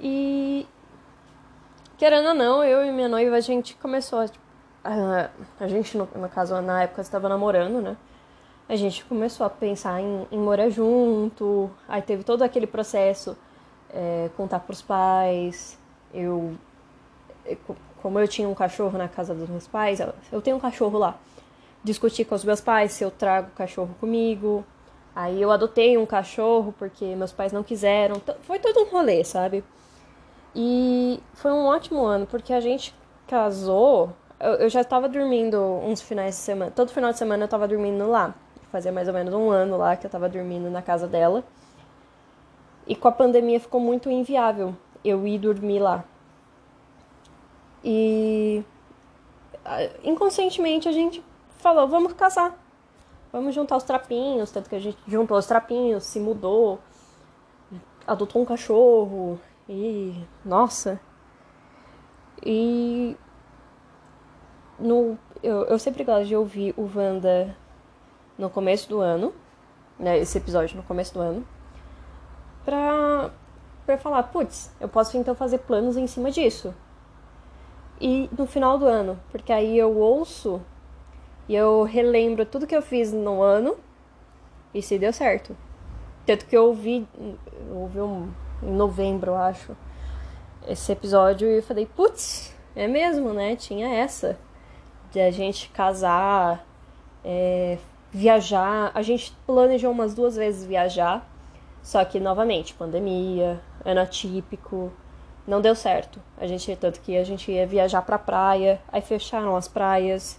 E 0.00 0.66
querendo 1.96 2.30
ou 2.30 2.34
não, 2.34 2.64
eu 2.64 2.84
e 2.84 2.90
minha 2.90 3.08
noiva, 3.08 3.36
a 3.36 3.40
gente 3.40 3.76
começou, 3.76 4.26
tipo, 4.26 4.44
a, 4.82 5.30
a 5.60 5.68
gente, 5.68 5.96
no, 5.96 6.08
no 6.16 6.28
caso, 6.28 6.60
na 6.60 6.82
época 6.82 7.00
estava 7.00 7.28
namorando, 7.28 7.80
né? 7.80 7.96
A 8.68 8.74
gente 8.74 9.04
começou 9.04 9.46
a 9.46 9.50
pensar 9.50 10.00
em, 10.00 10.26
em 10.32 10.38
morar 10.38 10.68
junto, 10.68 11.70
aí 11.88 12.02
teve 12.02 12.24
todo 12.24 12.42
aquele 12.42 12.66
processo, 12.66 13.36
é, 13.90 14.30
contar 14.36 14.58
pros 14.60 14.82
pais, 14.82 15.78
eu 16.12 16.56
como 18.02 18.18
eu 18.18 18.28
tinha 18.28 18.48
um 18.48 18.54
cachorro 18.54 18.96
na 18.96 19.08
casa 19.08 19.34
dos 19.34 19.48
meus 19.48 19.66
pais, 19.66 20.00
eu 20.32 20.40
tenho 20.40 20.56
um 20.56 20.60
cachorro 20.60 20.98
lá. 20.98 21.16
Discuti 21.82 22.24
com 22.24 22.34
os 22.34 22.44
meus 22.44 22.60
pais 22.60 22.92
se 22.92 23.04
eu 23.04 23.10
trago 23.10 23.48
o 23.48 23.56
cachorro 23.56 23.94
comigo. 24.00 24.64
Aí 25.14 25.40
eu 25.40 25.50
adotei 25.50 25.96
um 25.96 26.06
cachorro 26.06 26.74
porque 26.78 27.16
meus 27.16 27.32
pais 27.32 27.52
não 27.52 27.62
quiseram. 27.62 28.20
Foi 28.42 28.58
todo 28.58 28.80
um 28.80 28.90
rolê, 28.90 29.24
sabe? 29.24 29.64
E 30.54 31.20
foi 31.34 31.52
um 31.52 31.66
ótimo 31.66 32.04
ano, 32.04 32.26
porque 32.26 32.52
a 32.52 32.60
gente 32.60 32.94
casou. 33.26 34.12
Eu, 34.40 34.68
já 34.68 34.80
estava 34.80 35.08
dormindo 35.08 35.60
uns 35.60 36.00
finais 36.00 36.34
de 36.36 36.40
semana. 36.40 36.70
Todo 36.70 36.90
final 36.90 37.12
de 37.12 37.18
semana 37.18 37.42
eu 37.42 37.46
estava 37.46 37.66
dormindo 37.66 38.08
lá. 38.08 38.34
Fazia 38.70 38.92
mais 38.92 39.08
ou 39.08 39.14
menos 39.14 39.32
um 39.32 39.50
ano 39.50 39.76
lá 39.76 39.96
que 39.96 40.06
eu 40.06 40.08
estava 40.08 40.28
dormindo 40.28 40.70
na 40.70 40.82
casa 40.82 41.06
dela. 41.06 41.44
E 42.86 42.94
com 42.96 43.08
a 43.08 43.12
pandemia 43.12 43.60
ficou 43.60 43.80
muito 43.80 44.10
inviável 44.10 44.74
eu 45.04 45.26
ir 45.26 45.38
dormir 45.38 45.78
lá. 45.78 46.04
E 47.82 48.64
inconscientemente 50.02 50.88
a 50.88 50.92
gente 50.92 51.22
falou, 51.58 51.86
vamos 51.88 52.12
casar. 52.14 52.56
Vamos 53.32 53.54
juntar 53.54 53.76
os 53.76 53.84
trapinhos, 53.84 54.50
tanto 54.50 54.70
que 54.70 54.76
a 54.76 54.80
gente 54.80 54.98
juntou 55.06 55.36
os 55.36 55.46
trapinhos, 55.46 56.04
se 56.04 56.18
mudou, 56.18 56.78
adotou 58.06 58.40
um 58.40 58.44
cachorro 58.44 59.38
e 59.68 60.14
nossa. 60.42 60.98
E 62.42 63.14
no 64.78 65.18
eu, 65.42 65.64
eu 65.64 65.78
sempre 65.78 66.04
gosto 66.04 66.26
de 66.26 66.34
ouvir 66.34 66.72
o 66.76 66.90
Wanda 66.94 67.54
no 68.38 68.48
começo 68.48 68.88
do 68.88 69.00
ano, 69.00 69.34
né, 69.98 70.16
esse 70.18 70.38
episódio 70.38 70.76
no 70.76 70.82
começo 70.82 71.12
do 71.12 71.20
ano, 71.20 71.46
pra, 72.64 73.30
pra 73.84 73.98
falar, 73.98 74.22
putz, 74.24 74.72
eu 74.80 74.88
posso 74.88 75.18
então 75.18 75.34
fazer 75.34 75.58
planos 75.58 75.96
em 75.96 76.06
cima 76.06 76.30
disso 76.30 76.74
e 78.00 78.28
no 78.36 78.46
final 78.46 78.78
do 78.78 78.86
ano, 78.86 79.18
porque 79.30 79.52
aí 79.52 79.78
eu 79.78 79.96
ouço 79.96 80.60
e 81.48 81.54
eu 81.54 81.82
relembro 81.82 82.44
tudo 82.44 82.66
que 82.66 82.76
eu 82.76 82.82
fiz 82.82 83.12
no 83.12 83.42
ano 83.42 83.76
e 84.72 84.82
se 84.82 84.98
deu 84.98 85.12
certo. 85.12 85.56
Tanto 86.26 86.46
que 86.46 86.56
eu 86.56 86.66
ouvi, 86.66 87.08
eu 87.68 87.76
ouvi 87.76 88.00
um, 88.00 88.30
em 88.62 88.70
novembro, 88.70 89.32
eu 89.32 89.36
acho, 89.36 89.76
esse 90.66 90.92
episódio 90.92 91.48
e 91.48 91.56
eu 91.56 91.62
falei, 91.62 91.86
putz, 91.86 92.54
é 92.76 92.86
mesmo, 92.86 93.32
né? 93.32 93.56
Tinha 93.56 93.88
essa 93.88 94.38
de 95.10 95.20
a 95.20 95.30
gente 95.30 95.70
casar, 95.70 96.66
é, 97.24 97.78
viajar. 98.12 98.90
A 98.94 99.02
gente 99.02 99.34
planejou 99.46 99.90
umas 99.90 100.14
duas 100.14 100.36
vezes 100.36 100.64
viajar, 100.66 101.26
só 101.82 102.04
que 102.04 102.20
novamente, 102.20 102.74
pandemia, 102.74 103.60
ano 103.84 104.00
atípico 104.00 104.92
não 105.48 105.62
deu 105.62 105.74
certo. 105.74 106.20
A 106.36 106.46
gente 106.46 106.76
tanto 106.76 107.00
que 107.00 107.16
a 107.16 107.24
gente 107.24 107.50
ia 107.50 107.66
viajar 107.66 108.02
para 108.02 108.18
praia, 108.18 108.78
aí 108.92 109.00
fecharam 109.00 109.56
as 109.56 109.66
praias. 109.66 110.38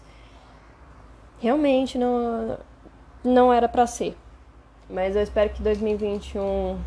Realmente 1.39 1.98
não 1.98 2.58
não 3.24 3.52
era 3.52 3.67
para 3.67 3.88
ser. 3.88 4.15
Mas 4.88 5.15
eu 5.15 5.24
espero 5.24 5.50
que 5.50 5.63
2021 5.63 6.80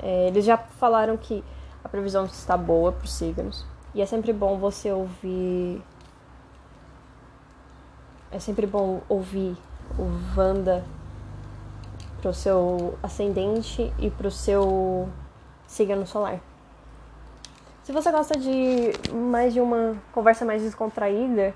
é, 0.00 0.28
eles 0.28 0.44
já 0.44 0.56
falaram 0.56 1.16
que 1.16 1.42
a 1.82 1.88
previsão 1.88 2.24
está 2.24 2.56
boa 2.56 2.92
para 2.92 3.04
os 3.04 3.12
signos. 3.12 3.66
E 3.92 4.00
é 4.00 4.06
sempre 4.06 4.32
bom 4.32 4.56
você 4.56 4.92
ouvir 4.92 5.82
é 8.30 8.38
sempre 8.38 8.66
bom 8.66 9.00
ouvir 9.08 9.56
o 9.98 10.04
Vanda 10.34 10.84
pro 12.22 12.32
seu 12.32 12.96
ascendente 13.02 13.92
e 13.98 14.10
pro 14.10 14.30
seu 14.30 15.08
signo 15.66 16.06
solar. 16.06 16.40
Se 17.84 17.92
você 17.92 18.10
gosta 18.10 18.38
de 18.38 18.92
mais 19.12 19.52
de 19.52 19.60
uma 19.60 19.94
conversa 20.12 20.42
mais 20.42 20.62
descontraída 20.62 21.54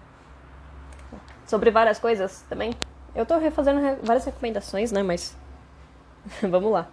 sobre 1.47 1.71
várias 1.71 1.99
coisas 1.99 2.43
também, 2.51 2.75
eu 3.15 3.25
tô 3.25 3.39
refazendo 3.39 3.81
várias 4.03 4.27
recomendações, 4.27 4.93
né? 4.93 5.03
Mas 5.03 5.35
vamos 6.47 6.71
lá. 6.71 6.87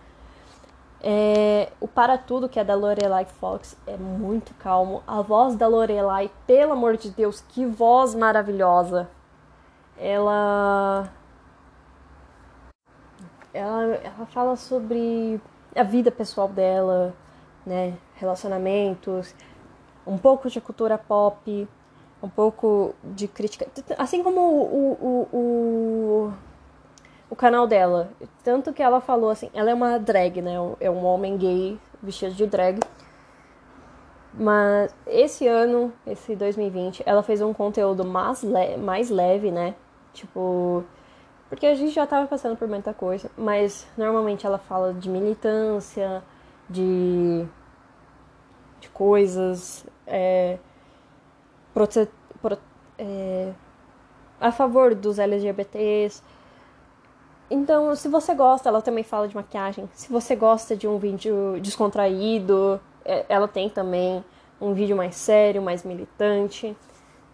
É, 1.01 1.69
o 1.81 1.87
Para 1.87 2.17
Tudo, 2.17 2.47
que 2.47 2.57
é 2.57 2.63
da 2.63 2.75
Lorelai 2.75 3.25
Fox, 3.25 3.77
é 3.85 3.97
muito 3.97 4.53
calmo. 4.53 5.03
A 5.05 5.21
voz 5.21 5.57
da 5.57 5.67
Lorelai, 5.67 6.31
pelo 6.47 6.71
amor 6.71 6.95
de 6.95 7.09
Deus, 7.09 7.41
que 7.41 7.65
voz 7.65 8.15
maravilhosa. 8.15 9.09
Ela. 9.97 11.11
Ela, 13.53 13.83
ela 13.95 14.25
fala 14.27 14.55
sobre 14.55 15.41
a 15.75 15.83
vida 15.83 16.09
pessoal 16.09 16.47
dela, 16.47 17.13
né? 17.65 17.97
Relacionamentos, 18.15 19.35
um 20.05 20.17
pouco 20.17 20.49
de 20.49 20.61
cultura 20.61 20.97
pop, 20.97 21.67
um 22.21 22.29
pouco 22.29 22.95
de 23.03 23.27
crítica, 23.27 23.67
assim 23.97 24.23
como 24.23 24.41
o, 24.41 24.91
o, 24.91 25.37
o, 25.37 26.33
o 27.29 27.35
canal 27.35 27.67
dela. 27.67 28.09
Tanto 28.43 28.73
que 28.73 28.81
ela 28.81 29.01
falou 29.01 29.29
assim, 29.29 29.49
ela 29.53 29.69
é 29.69 29.73
uma 29.73 29.99
drag, 29.99 30.41
né? 30.41 30.53
É 30.79 30.89
um 30.89 31.05
homem 31.05 31.37
gay 31.37 31.79
vestido 32.01 32.33
de 32.33 32.47
drag. 32.47 32.79
Mas 34.33 34.93
esse 35.07 35.47
ano, 35.47 35.93
esse 36.05 36.35
2020, 36.35 37.03
ela 37.05 37.23
fez 37.23 37.41
um 37.41 37.53
conteúdo 37.53 38.03
mais, 38.03 38.43
le 38.43 38.77
mais 38.77 39.09
leve, 39.09 39.49
né? 39.49 39.75
Tipo, 40.13 40.83
porque 41.49 41.65
a 41.65 41.75
gente 41.75 41.93
já 41.93 42.05
tava 42.05 42.27
passando 42.27 42.57
por 42.57 42.67
muita 42.67 42.93
coisa, 42.93 43.29
mas 43.37 43.87
normalmente 43.97 44.45
ela 44.45 44.57
fala 44.57 44.93
de 44.93 45.09
militância, 45.09 46.23
de, 46.69 47.45
de 48.85 48.89
coisas, 48.89 49.85
é, 50.05 50.57
pro, 51.73 51.87
é, 52.97 53.51
a 54.39 54.51
favor 54.51 54.93
dos 54.93 55.19
LGBTs. 55.19 56.21
Então, 57.49 57.95
se 57.95 58.07
você 58.07 58.33
gosta, 58.33 58.69
ela 58.69 58.81
também 58.81 59.03
fala 59.03 59.27
de 59.27 59.35
maquiagem. 59.35 59.89
Se 59.93 60.11
você 60.11 60.35
gosta 60.35 60.75
de 60.75 60.87
um 60.87 60.97
vídeo 60.97 61.59
descontraído, 61.61 62.79
é, 63.03 63.25
ela 63.29 63.47
tem 63.47 63.69
também 63.69 64.23
um 64.59 64.73
vídeo 64.73 64.95
mais 64.95 65.15
sério, 65.15 65.61
mais 65.61 65.83
militante. 65.83 66.75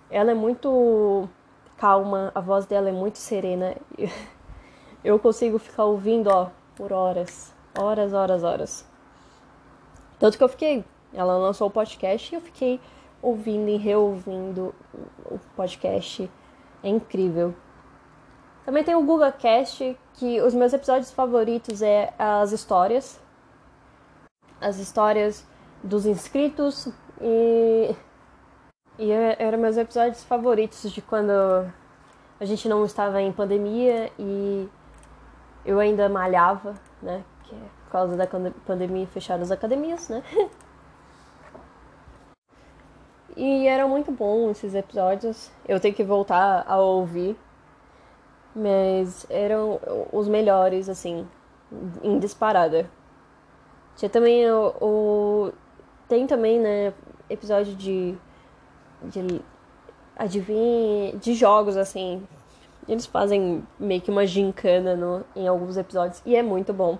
Ela 0.09 0.31
é 0.31 0.35
muito 0.35 1.29
calma, 1.77 2.31
a 2.35 2.41
voz 2.41 2.65
dela 2.65 2.89
é 2.89 2.91
muito 2.91 3.17
serena. 3.17 3.75
Eu 5.03 5.17
consigo 5.17 5.57
ficar 5.57 5.85
ouvindo, 5.85 6.27
ó, 6.27 6.49
por 6.75 6.93
horas, 6.93 7.51
horas, 7.77 8.13
horas, 8.13 8.43
horas. 8.43 8.91
Tanto 10.19 10.37
que 10.37 10.43
eu 10.43 10.49
fiquei, 10.49 10.85
ela 11.13 11.37
lançou 11.37 11.67
o 11.67 11.71
podcast 11.71 12.33
e 12.33 12.37
eu 12.37 12.41
fiquei 12.41 12.79
ouvindo 13.21 13.69
e 13.69 13.77
reouvindo 13.77 14.73
o 15.25 15.39
podcast. 15.55 16.29
É 16.83 16.89
incrível. 16.89 17.53
Também 18.65 18.83
tem 18.83 18.95
o 18.95 19.03
Google 19.03 19.31
Cast, 19.33 19.97
que 20.13 20.41
os 20.41 20.53
meus 20.53 20.73
episódios 20.73 21.11
favoritos 21.11 21.81
é 21.81 22.13
as 22.17 22.51
histórias. 22.51 23.19
As 24.59 24.77
histórias 24.77 25.45
dos 25.83 26.05
inscritos 26.05 26.87
e 27.19 27.95
e 28.99 29.11
eram 29.11 29.57
meus 29.57 29.77
episódios 29.77 30.23
favoritos 30.23 30.91
de 30.91 31.01
quando 31.01 31.31
a 32.39 32.45
gente 32.45 32.69
não 32.69 32.85
estava 32.85 33.19
em 33.19 33.31
pandemia 33.31 34.11
e 34.19 34.69
eu 35.65 35.79
ainda 35.79 36.07
malhava, 36.07 36.75
né? 37.01 37.23
Que 37.43 37.55
é 37.55 37.59
por 37.85 37.91
causa 37.91 38.15
da 38.15 38.27
pandemia 38.65 39.07
fecharam 39.07 39.41
as 39.41 39.49
academias, 39.49 40.07
né? 40.09 40.23
E 43.35 43.67
eram 43.67 43.89
muito 43.89 44.11
bons 44.11 44.51
esses 44.51 44.75
episódios. 44.75 45.51
Eu 45.67 45.79
tenho 45.79 45.93
que 45.93 46.03
voltar 46.03 46.65
a 46.67 46.77
ouvir. 46.77 47.37
Mas 48.55 49.25
eram 49.29 49.79
os 50.11 50.27
melhores, 50.27 50.89
assim, 50.89 51.25
em 52.03 52.19
disparada. 52.19 52.89
Tinha 53.95 54.09
também 54.09 54.49
o, 54.51 54.73
o. 54.81 55.53
Tem 56.07 56.27
também, 56.27 56.59
né, 56.59 56.93
episódio 57.29 57.75
de. 57.75 58.15
de 59.03 59.41
adivinha. 60.17 61.13
de 61.17 61.33
jogos, 61.33 61.77
assim. 61.77 62.27
Eles 62.87 63.05
fazem 63.05 63.65
meio 63.79 64.01
que 64.01 64.11
uma 64.11 64.25
gincana 64.25 64.95
no, 64.95 65.23
em 65.35 65.47
alguns 65.47 65.77
episódios. 65.77 66.21
E 66.25 66.35
é 66.35 66.43
muito 66.43 66.73
bom. 66.73 66.97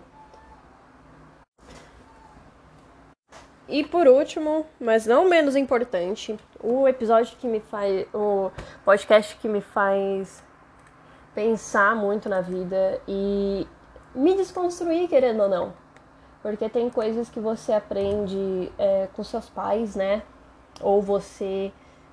E 3.72 3.86
por 3.86 4.06
último, 4.06 4.66
mas 4.78 5.06
não 5.06 5.30
menos 5.30 5.56
importante, 5.56 6.38
o 6.62 6.86
episódio 6.90 7.38
que 7.38 7.48
me 7.48 7.62
faz. 7.62 8.06
O 8.14 8.52
podcast 8.84 9.38
que 9.38 9.48
me 9.48 9.62
faz 9.62 10.44
pensar 11.34 11.96
muito 11.96 12.28
na 12.28 12.42
vida 12.42 13.00
e 13.08 13.66
me 14.14 14.36
desconstruir, 14.36 15.08
querendo 15.08 15.44
ou 15.44 15.48
não. 15.50 15.74
Porque 16.42 16.68
tem 16.68 16.90
coisas 16.90 17.30
que 17.30 17.40
você 17.40 17.72
aprende 17.72 18.70
é, 18.78 19.08
com 19.14 19.24
seus 19.24 19.50
pais, 19.50 19.96
né? 19.96 20.22
Ou 20.82 21.02
você. 21.02 21.72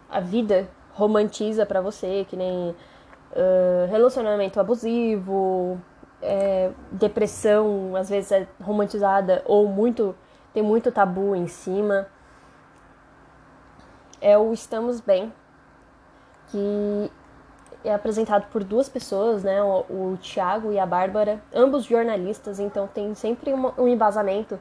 A 0.08 0.20
vida 0.20 0.68
romantiza 0.92 1.66
para 1.66 1.80
você, 1.80 2.24
que 2.30 2.36
nem 2.36 2.70
uh, 2.70 3.90
relacionamento 3.90 4.60
abusivo, 4.60 5.76
é, 6.22 6.70
depressão, 6.92 7.96
às 7.96 8.08
vezes 8.08 8.30
é 8.30 8.46
romantizada 8.62 9.42
ou 9.44 9.66
muito 9.66 10.14
tem 10.52 10.62
muito 10.62 10.90
tabu 10.90 11.34
em 11.34 11.46
cima. 11.46 12.08
É 14.20 14.36
o 14.36 14.52
Estamos 14.52 15.00
Bem, 15.00 15.32
que 16.48 17.10
é 17.84 17.94
apresentado 17.94 18.50
por 18.50 18.64
duas 18.64 18.88
pessoas, 18.88 19.44
né? 19.44 19.62
O, 19.62 19.84
o 19.88 20.18
Thiago 20.20 20.72
e 20.72 20.78
a 20.78 20.86
Bárbara, 20.86 21.40
ambos 21.54 21.84
jornalistas, 21.84 22.58
então 22.58 22.86
tem 22.86 23.14
sempre 23.14 23.52
um, 23.52 23.72
um 23.78 23.88
embasamento. 23.88 24.58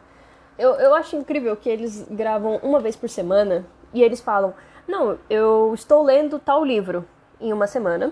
Eu, 0.58 0.76
eu 0.76 0.93
acho 0.93 1.15
incrível 1.15 1.56
que 1.56 1.69
eles 1.69 2.08
gravam 2.10 2.58
uma 2.63 2.80
vez 2.80 2.95
por 2.95 3.10
semana 3.10 3.65
e 3.93 4.02
eles 4.02 4.21
falam: 4.21 4.54
Não, 4.88 5.17
eu 5.30 5.73
estou 5.73 6.04
lendo 6.04 6.39
tal 6.39 6.63
livro 6.63 7.06
em 7.39 7.54
uma 7.54 7.67
semana. 7.67 8.12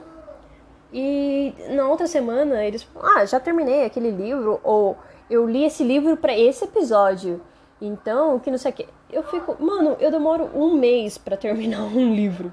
E 0.93 1.53
na 1.69 1.87
outra 1.87 2.07
semana 2.07 2.63
eles 2.63 2.83
falam: 2.83 3.17
Ah, 3.17 3.25
já 3.25 3.39
terminei 3.39 3.85
aquele 3.85 4.11
livro, 4.11 4.59
ou 4.63 4.97
eu 5.29 5.47
li 5.47 5.65
esse 5.65 5.83
livro 5.83 6.15
para 6.17 6.37
esse 6.37 6.65
episódio. 6.65 7.41
Então, 7.85 8.39
que 8.39 8.49
não 8.49 8.57
sei 8.57 8.71
o 8.71 8.73
que. 8.73 8.89
Eu 9.11 9.21
fico, 9.21 9.55
mano, 9.63 9.95
eu 9.99 10.09
demoro 10.09 10.49
um 10.55 10.75
mês 10.75 11.19
para 11.19 11.37
terminar 11.37 11.83
um 11.93 12.15
livro. 12.15 12.51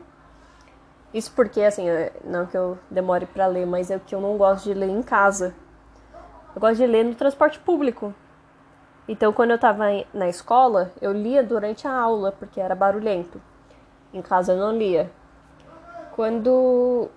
Isso 1.15 1.33
porque, 1.35 1.63
assim, 1.63 1.89
é, 1.89 2.13
não 2.23 2.47
que 2.47 2.57
eu 2.57 2.79
demore 2.91 3.25
para 3.25 3.47
ler, 3.47 3.67
mas 3.67 3.91
é 3.91 3.99
que 3.99 4.15
eu 4.15 4.21
não 4.21 4.37
gosto 4.37 4.65
de 4.65 4.75
ler 4.75 4.91
em 4.91 5.03
casa. 5.03 5.55
Eu 6.55 6.61
gosto 6.61 6.77
de 6.77 6.87
ler 6.87 7.05
no 7.05 7.15
transporte 7.15 7.59
público. 7.59 8.15
Então, 9.09 9.33
quando 9.33 9.53
eu 9.53 9.59
tava 9.59 9.85
na 10.13 10.29
escola, 10.29 10.93
eu 11.01 11.13
lia 11.13 11.43
durante 11.43 11.89
a 11.89 11.93
aula, 11.93 12.31
porque 12.33 12.61
era 12.61 12.75
barulhento. 12.75 13.41
Em 14.13 14.21
casa 14.21 14.53
eu 14.53 14.59
não 14.59 14.77
lia. 14.77 15.11
Quando 16.15 17.09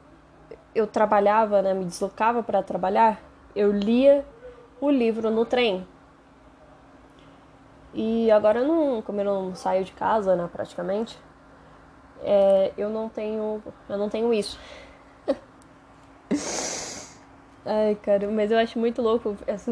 eu 0.74 0.88
trabalhava, 0.88 1.62
né, 1.62 1.74
me 1.74 1.84
deslocava 1.84 2.42
para 2.42 2.64
trabalhar, 2.64 3.20
eu 3.54 3.74
lia 3.74 4.26
o 4.80 4.90
livro 4.90 5.30
no 5.30 5.46
trem. 5.46 5.86
E 7.98 8.30
agora 8.30 8.62
não, 8.62 9.02
como 9.02 9.22
eu 9.22 9.26
não 9.26 9.56
saio 9.56 9.86
de 9.86 9.94
casa, 9.94 10.36
né, 10.36 10.50
praticamente, 10.52 11.18
é, 12.22 12.74
eu 12.78 12.90
não 12.90 13.08
tenho, 13.08 13.64
eu 13.88 13.98
não 13.98 14.10
tenho 14.10 14.34
isso. 14.34 14.60
Ai, 17.66 17.96
cara, 17.96 18.30
mas 18.30 18.52
eu 18.52 18.58
acho 18.58 18.78
muito 18.78 19.02
louco 19.02 19.38
essa, 19.48 19.72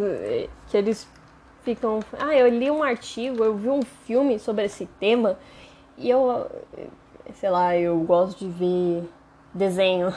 que 0.69 0.77
eles 0.77 1.05
ficam, 1.63 1.99
ah, 2.17 2.33
eu 2.33 2.47
li 2.47 2.71
um 2.71 2.81
artigo, 2.81 3.43
eu 3.43 3.55
vi 3.55 3.69
um 3.69 3.81
filme 3.81 4.39
sobre 4.39 4.63
esse 4.63 4.86
tema 4.86 5.38
e 5.97 6.09
eu, 6.09 6.49
sei 7.33 7.49
lá, 7.49 7.77
eu 7.77 7.99
gosto 7.99 8.39
de 8.39 8.47
ver 8.47 9.09
desenho 9.53 10.13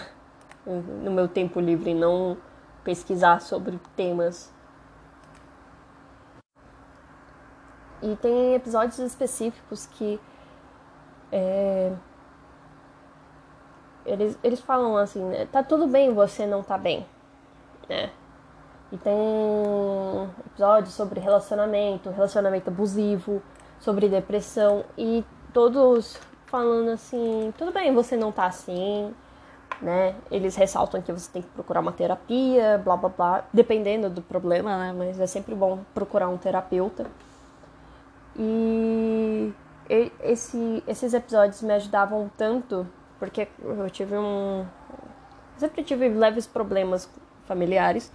no 0.64 1.10
meu 1.10 1.26
tempo 1.26 1.58
livre, 1.58 1.92
não 1.92 2.36
pesquisar 2.84 3.40
sobre 3.40 3.80
temas 3.96 4.54
E 8.02 8.14
tem 8.16 8.54
episódios 8.54 8.98
específicos 8.98 9.86
que 9.86 10.20
é, 11.32 11.92
eles, 14.04 14.38
eles 14.42 14.60
falam 14.60 14.96
assim, 14.96 15.22
né, 15.24 15.46
tá 15.50 15.62
tudo 15.62 15.86
bem 15.86 16.14
você 16.14 16.46
não 16.46 16.62
tá 16.62 16.78
bem, 16.78 17.06
né? 17.88 18.10
E 18.92 18.96
tem 18.96 19.16
episódios 20.46 20.94
sobre 20.94 21.18
relacionamento, 21.18 22.10
relacionamento 22.10 22.70
abusivo, 22.70 23.42
sobre 23.80 24.08
depressão 24.08 24.84
e 24.96 25.24
todos 25.52 26.18
falando 26.46 26.90
assim, 26.90 27.52
tudo 27.58 27.72
bem 27.72 27.92
você 27.92 28.16
não 28.16 28.30
tá 28.30 28.46
assim, 28.46 29.12
né? 29.82 30.14
Eles 30.30 30.54
ressaltam 30.54 31.02
que 31.02 31.12
você 31.12 31.30
tem 31.32 31.42
que 31.42 31.48
procurar 31.48 31.80
uma 31.80 31.92
terapia, 31.92 32.80
blá 32.82 32.96
blá 32.96 33.08
blá, 33.08 33.44
dependendo 33.52 34.08
do 34.08 34.22
problema, 34.22 34.76
né? 34.78 34.94
Mas 34.96 35.20
é 35.20 35.26
sempre 35.26 35.54
bom 35.54 35.80
procurar 35.92 36.28
um 36.28 36.36
terapeuta. 36.36 37.06
E 38.38 39.52
esse, 40.20 40.82
esses 40.86 41.14
episódios 41.14 41.62
me 41.62 41.72
ajudavam 41.72 42.30
tanto, 42.36 42.86
porque 43.18 43.48
eu 43.60 43.88
tive 43.90 44.16
um. 44.16 44.66
Sempre 45.56 45.82
tive 45.82 46.08
leves 46.08 46.46
problemas 46.46 47.08
familiares, 47.46 48.12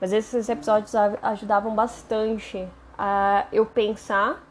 mas 0.00 0.12
esses 0.12 0.48
episódios 0.48 0.94
ajudavam 1.22 1.74
bastante 1.74 2.68
a 2.98 3.46
eu 3.50 3.64
pensar 3.64 4.42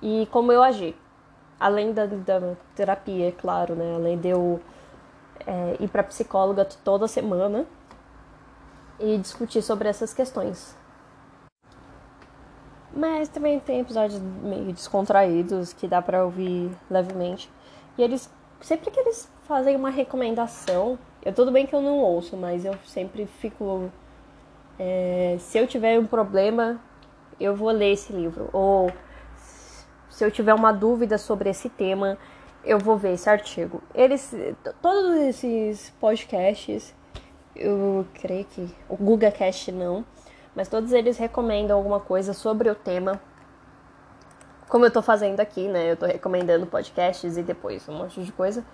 e 0.00 0.28
como 0.30 0.52
eu 0.52 0.62
agir. 0.62 0.96
Além 1.58 1.92
da, 1.92 2.06
da 2.06 2.54
terapia, 2.74 3.28
é 3.28 3.32
claro, 3.32 3.74
né? 3.74 3.94
Além 3.96 4.18
de 4.18 4.28
eu 4.28 4.60
é, 5.46 5.76
ir 5.80 5.88
para 5.88 6.02
psicóloga 6.02 6.64
toda 6.84 7.08
semana 7.08 7.66
e 9.00 9.16
discutir 9.18 9.62
sobre 9.62 9.88
essas 9.88 10.12
questões. 10.12 10.76
Mas 12.96 13.28
também 13.28 13.60
tem 13.60 13.80
episódios 13.80 14.18
meio 14.42 14.72
descontraídos 14.72 15.74
que 15.74 15.86
dá 15.86 16.00
pra 16.00 16.24
ouvir 16.24 16.70
levemente. 16.90 17.50
E 17.98 18.02
eles, 18.02 18.32
sempre 18.62 18.90
que 18.90 18.98
eles 18.98 19.30
fazem 19.42 19.76
uma 19.76 19.90
recomendação, 19.90 20.98
eu 21.22 21.30
tudo 21.34 21.52
bem 21.52 21.66
que 21.66 21.74
eu 21.74 21.82
não 21.82 21.98
ouço, 21.98 22.38
mas 22.38 22.64
eu 22.64 22.74
sempre 22.86 23.26
fico. 23.26 23.90
É, 24.78 25.36
se 25.38 25.58
eu 25.58 25.66
tiver 25.66 25.98
um 25.98 26.06
problema, 26.06 26.80
eu 27.38 27.54
vou 27.54 27.70
ler 27.70 27.92
esse 27.92 28.14
livro. 28.14 28.48
Ou 28.50 28.90
se 30.08 30.24
eu 30.24 30.30
tiver 30.30 30.54
uma 30.54 30.72
dúvida 30.72 31.18
sobre 31.18 31.50
esse 31.50 31.68
tema, 31.68 32.16
eu 32.64 32.78
vou 32.78 32.96
ver 32.96 33.12
esse 33.12 33.28
artigo. 33.28 33.82
Eles, 33.94 34.34
todos 34.80 35.16
esses 35.16 35.90
podcasts, 36.00 36.94
eu 37.54 38.06
creio 38.14 38.46
que 38.46 38.74
o 38.88 38.96
GugaCast 38.96 39.70
não, 39.70 40.02
mas 40.56 40.68
todos 40.68 40.90
eles 40.92 41.18
recomendam 41.18 41.76
alguma 41.76 42.00
coisa 42.00 42.32
sobre 42.32 42.70
o 42.70 42.74
tema. 42.74 43.20
Como 44.68 44.86
eu 44.86 44.90
tô 44.90 45.02
fazendo 45.02 45.38
aqui, 45.38 45.68
né? 45.68 45.92
Eu 45.92 45.96
tô 45.96 46.06
recomendando 46.06 46.66
podcasts 46.66 47.36
e 47.36 47.42
depois 47.42 47.86
um 47.88 47.98
monte 47.98 48.24
de 48.24 48.32
coisa. 48.32 48.64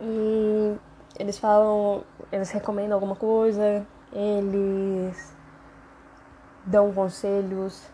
E 0.00 0.74
eles 1.18 1.38
falam, 1.38 2.02
eles 2.32 2.50
recomendam 2.50 2.94
alguma 2.94 3.14
coisa, 3.14 3.86
eles 4.10 5.36
dão 6.64 6.92
conselhos. 6.92 7.86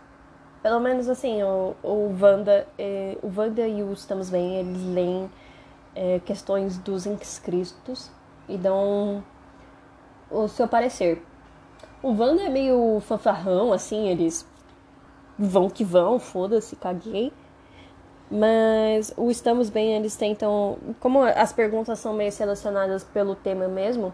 Pelo 0.63 0.81
menos 0.81 1.09
assim, 1.09 1.43
o, 1.43 1.75
o 1.83 2.17
Wanda, 2.21 2.67
eh, 2.79 3.19
o 3.21 3.33
Wanda 3.37 3.67
e 3.67 3.83
o 3.83 3.93
Estamos 3.93 4.31
Bem, 4.31 4.57
eles 4.57 4.83
leem 4.83 5.31
eh, 5.95 6.21
questões 6.25 6.79
dos 6.79 7.05
inscritos 7.05 8.11
e 8.49 8.57
dão 8.57 9.23
o 10.31 10.49
seu 10.49 10.69
parecer. 10.69 11.23
O 12.03 12.13
Wanda 12.13 12.43
é 12.43 12.49
meio 12.49 13.01
fanfarrão, 13.01 13.73
assim, 13.73 14.09
eles 14.09 14.47
vão 15.39 15.69
que 15.69 15.85
vão, 15.85 16.19
foda-se, 16.19 16.77
caguei. 16.77 17.33
Mas 18.31 19.13
o 19.17 19.31
Estamos 19.31 19.71
Bem, 19.71 19.97
eles 19.97 20.17
tentam. 20.17 20.77
Como 21.01 21.23
as 21.23 21.53
perguntas 21.53 21.99
são 21.99 22.13
meio 22.13 22.31
selecionadas 22.31 23.03
pelo 23.03 23.35
tema 23.35 23.69
mesmo, 23.69 24.13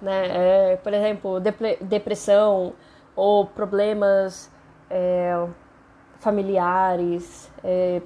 né? 0.00 0.72
É, 0.72 0.76
por 0.76 0.92
exemplo, 0.92 1.38
depressão 1.82 2.72
ou 3.14 3.46
problemas 3.46 4.50
é, 4.88 5.46
familiares, 6.18 7.50
é, 7.62 8.00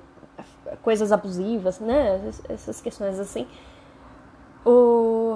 coisas 0.83 1.13
abusivas, 1.13 1.79
né? 1.79 2.21
Essas 2.49 2.81
questões 2.81 3.21
assim. 3.21 3.47
O... 4.65 5.28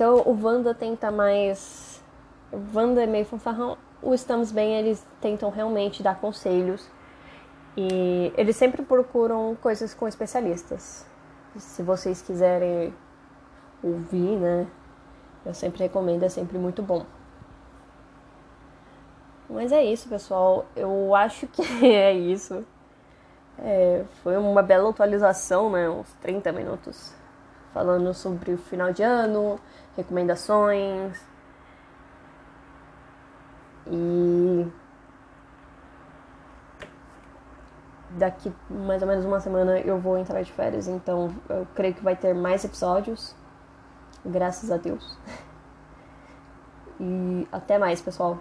Então 0.00 0.22
o 0.24 0.32
Wanda 0.42 0.74
tenta 0.74 1.10
mais. 1.10 2.02
O 2.50 2.58
Wanda 2.74 3.02
é 3.02 3.06
meio 3.06 3.26
fanfarrão. 3.26 3.76
O 4.00 4.14
Estamos 4.14 4.50
Bem, 4.50 4.78
eles 4.78 5.06
tentam 5.20 5.50
realmente 5.50 6.02
dar 6.02 6.18
conselhos. 6.18 6.88
E 7.76 8.32
eles 8.34 8.56
sempre 8.56 8.82
procuram 8.82 9.54
coisas 9.60 9.92
com 9.92 10.08
especialistas. 10.08 11.04
Se 11.58 11.82
vocês 11.82 12.22
quiserem 12.22 12.94
ouvir, 13.82 14.38
né? 14.38 14.66
Eu 15.44 15.52
sempre 15.52 15.80
recomendo, 15.82 16.22
é 16.22 16.30
sempre 16.30 16.56
muito 16.56 16.82
bom. 16.82 17.04
Mas 19.50 19.70
é 19.70 19.84
isso, 19.84 20.08
pessoal. 20.08 20.64
Eu 20.74 21.14
acho 21.14 21.46
que 21.46 21.60
é 21.84 22.14
isso. 22.14 22.64
É, 23.58 24.06
foi 24.22 24.38
uma 24.38 24.62
bela 24.62 24.88
atualização, 24.88 25.70
né? 25.70 25.90
Uns 25.90 26.10
30 26.22 26.52
minutos 26.52 27.19
falando 27.72 28.12
sobre 28.14 28.52
o 28.52 28.58
final 28.58 28.92
de 28.92 29.02
ano, 29.02 29.58
recomendações. 29.96 31.20
E 33.86 34.66
daqui 38.10 38.52
mais 38.68 39.02
ou 39.02 39.08
menos 39.08 39.24
uma 39.24 39.40
semana 39.40 39.78
eu 39.80 39.98
vou 39.98 40.18
entrar 40.18 40.42
de 40.42 40.52
férias, 40.52 40.88
então 40.88 41.34
eu 41.48 41.66
creio 41.74 41.94
que 41.94 42.02
vai 42.02 42.16
ter 42.16 42.34
mais 42.34 42.64
episódios. 42.64 43.34
Graças 44.24 44.70
a 44.70 44.76
Deus. 44.76 45.18
E 47.02 47.48
até 47.50 47.78
mais, 47.78 48.02
pessoal. 48.02 48.38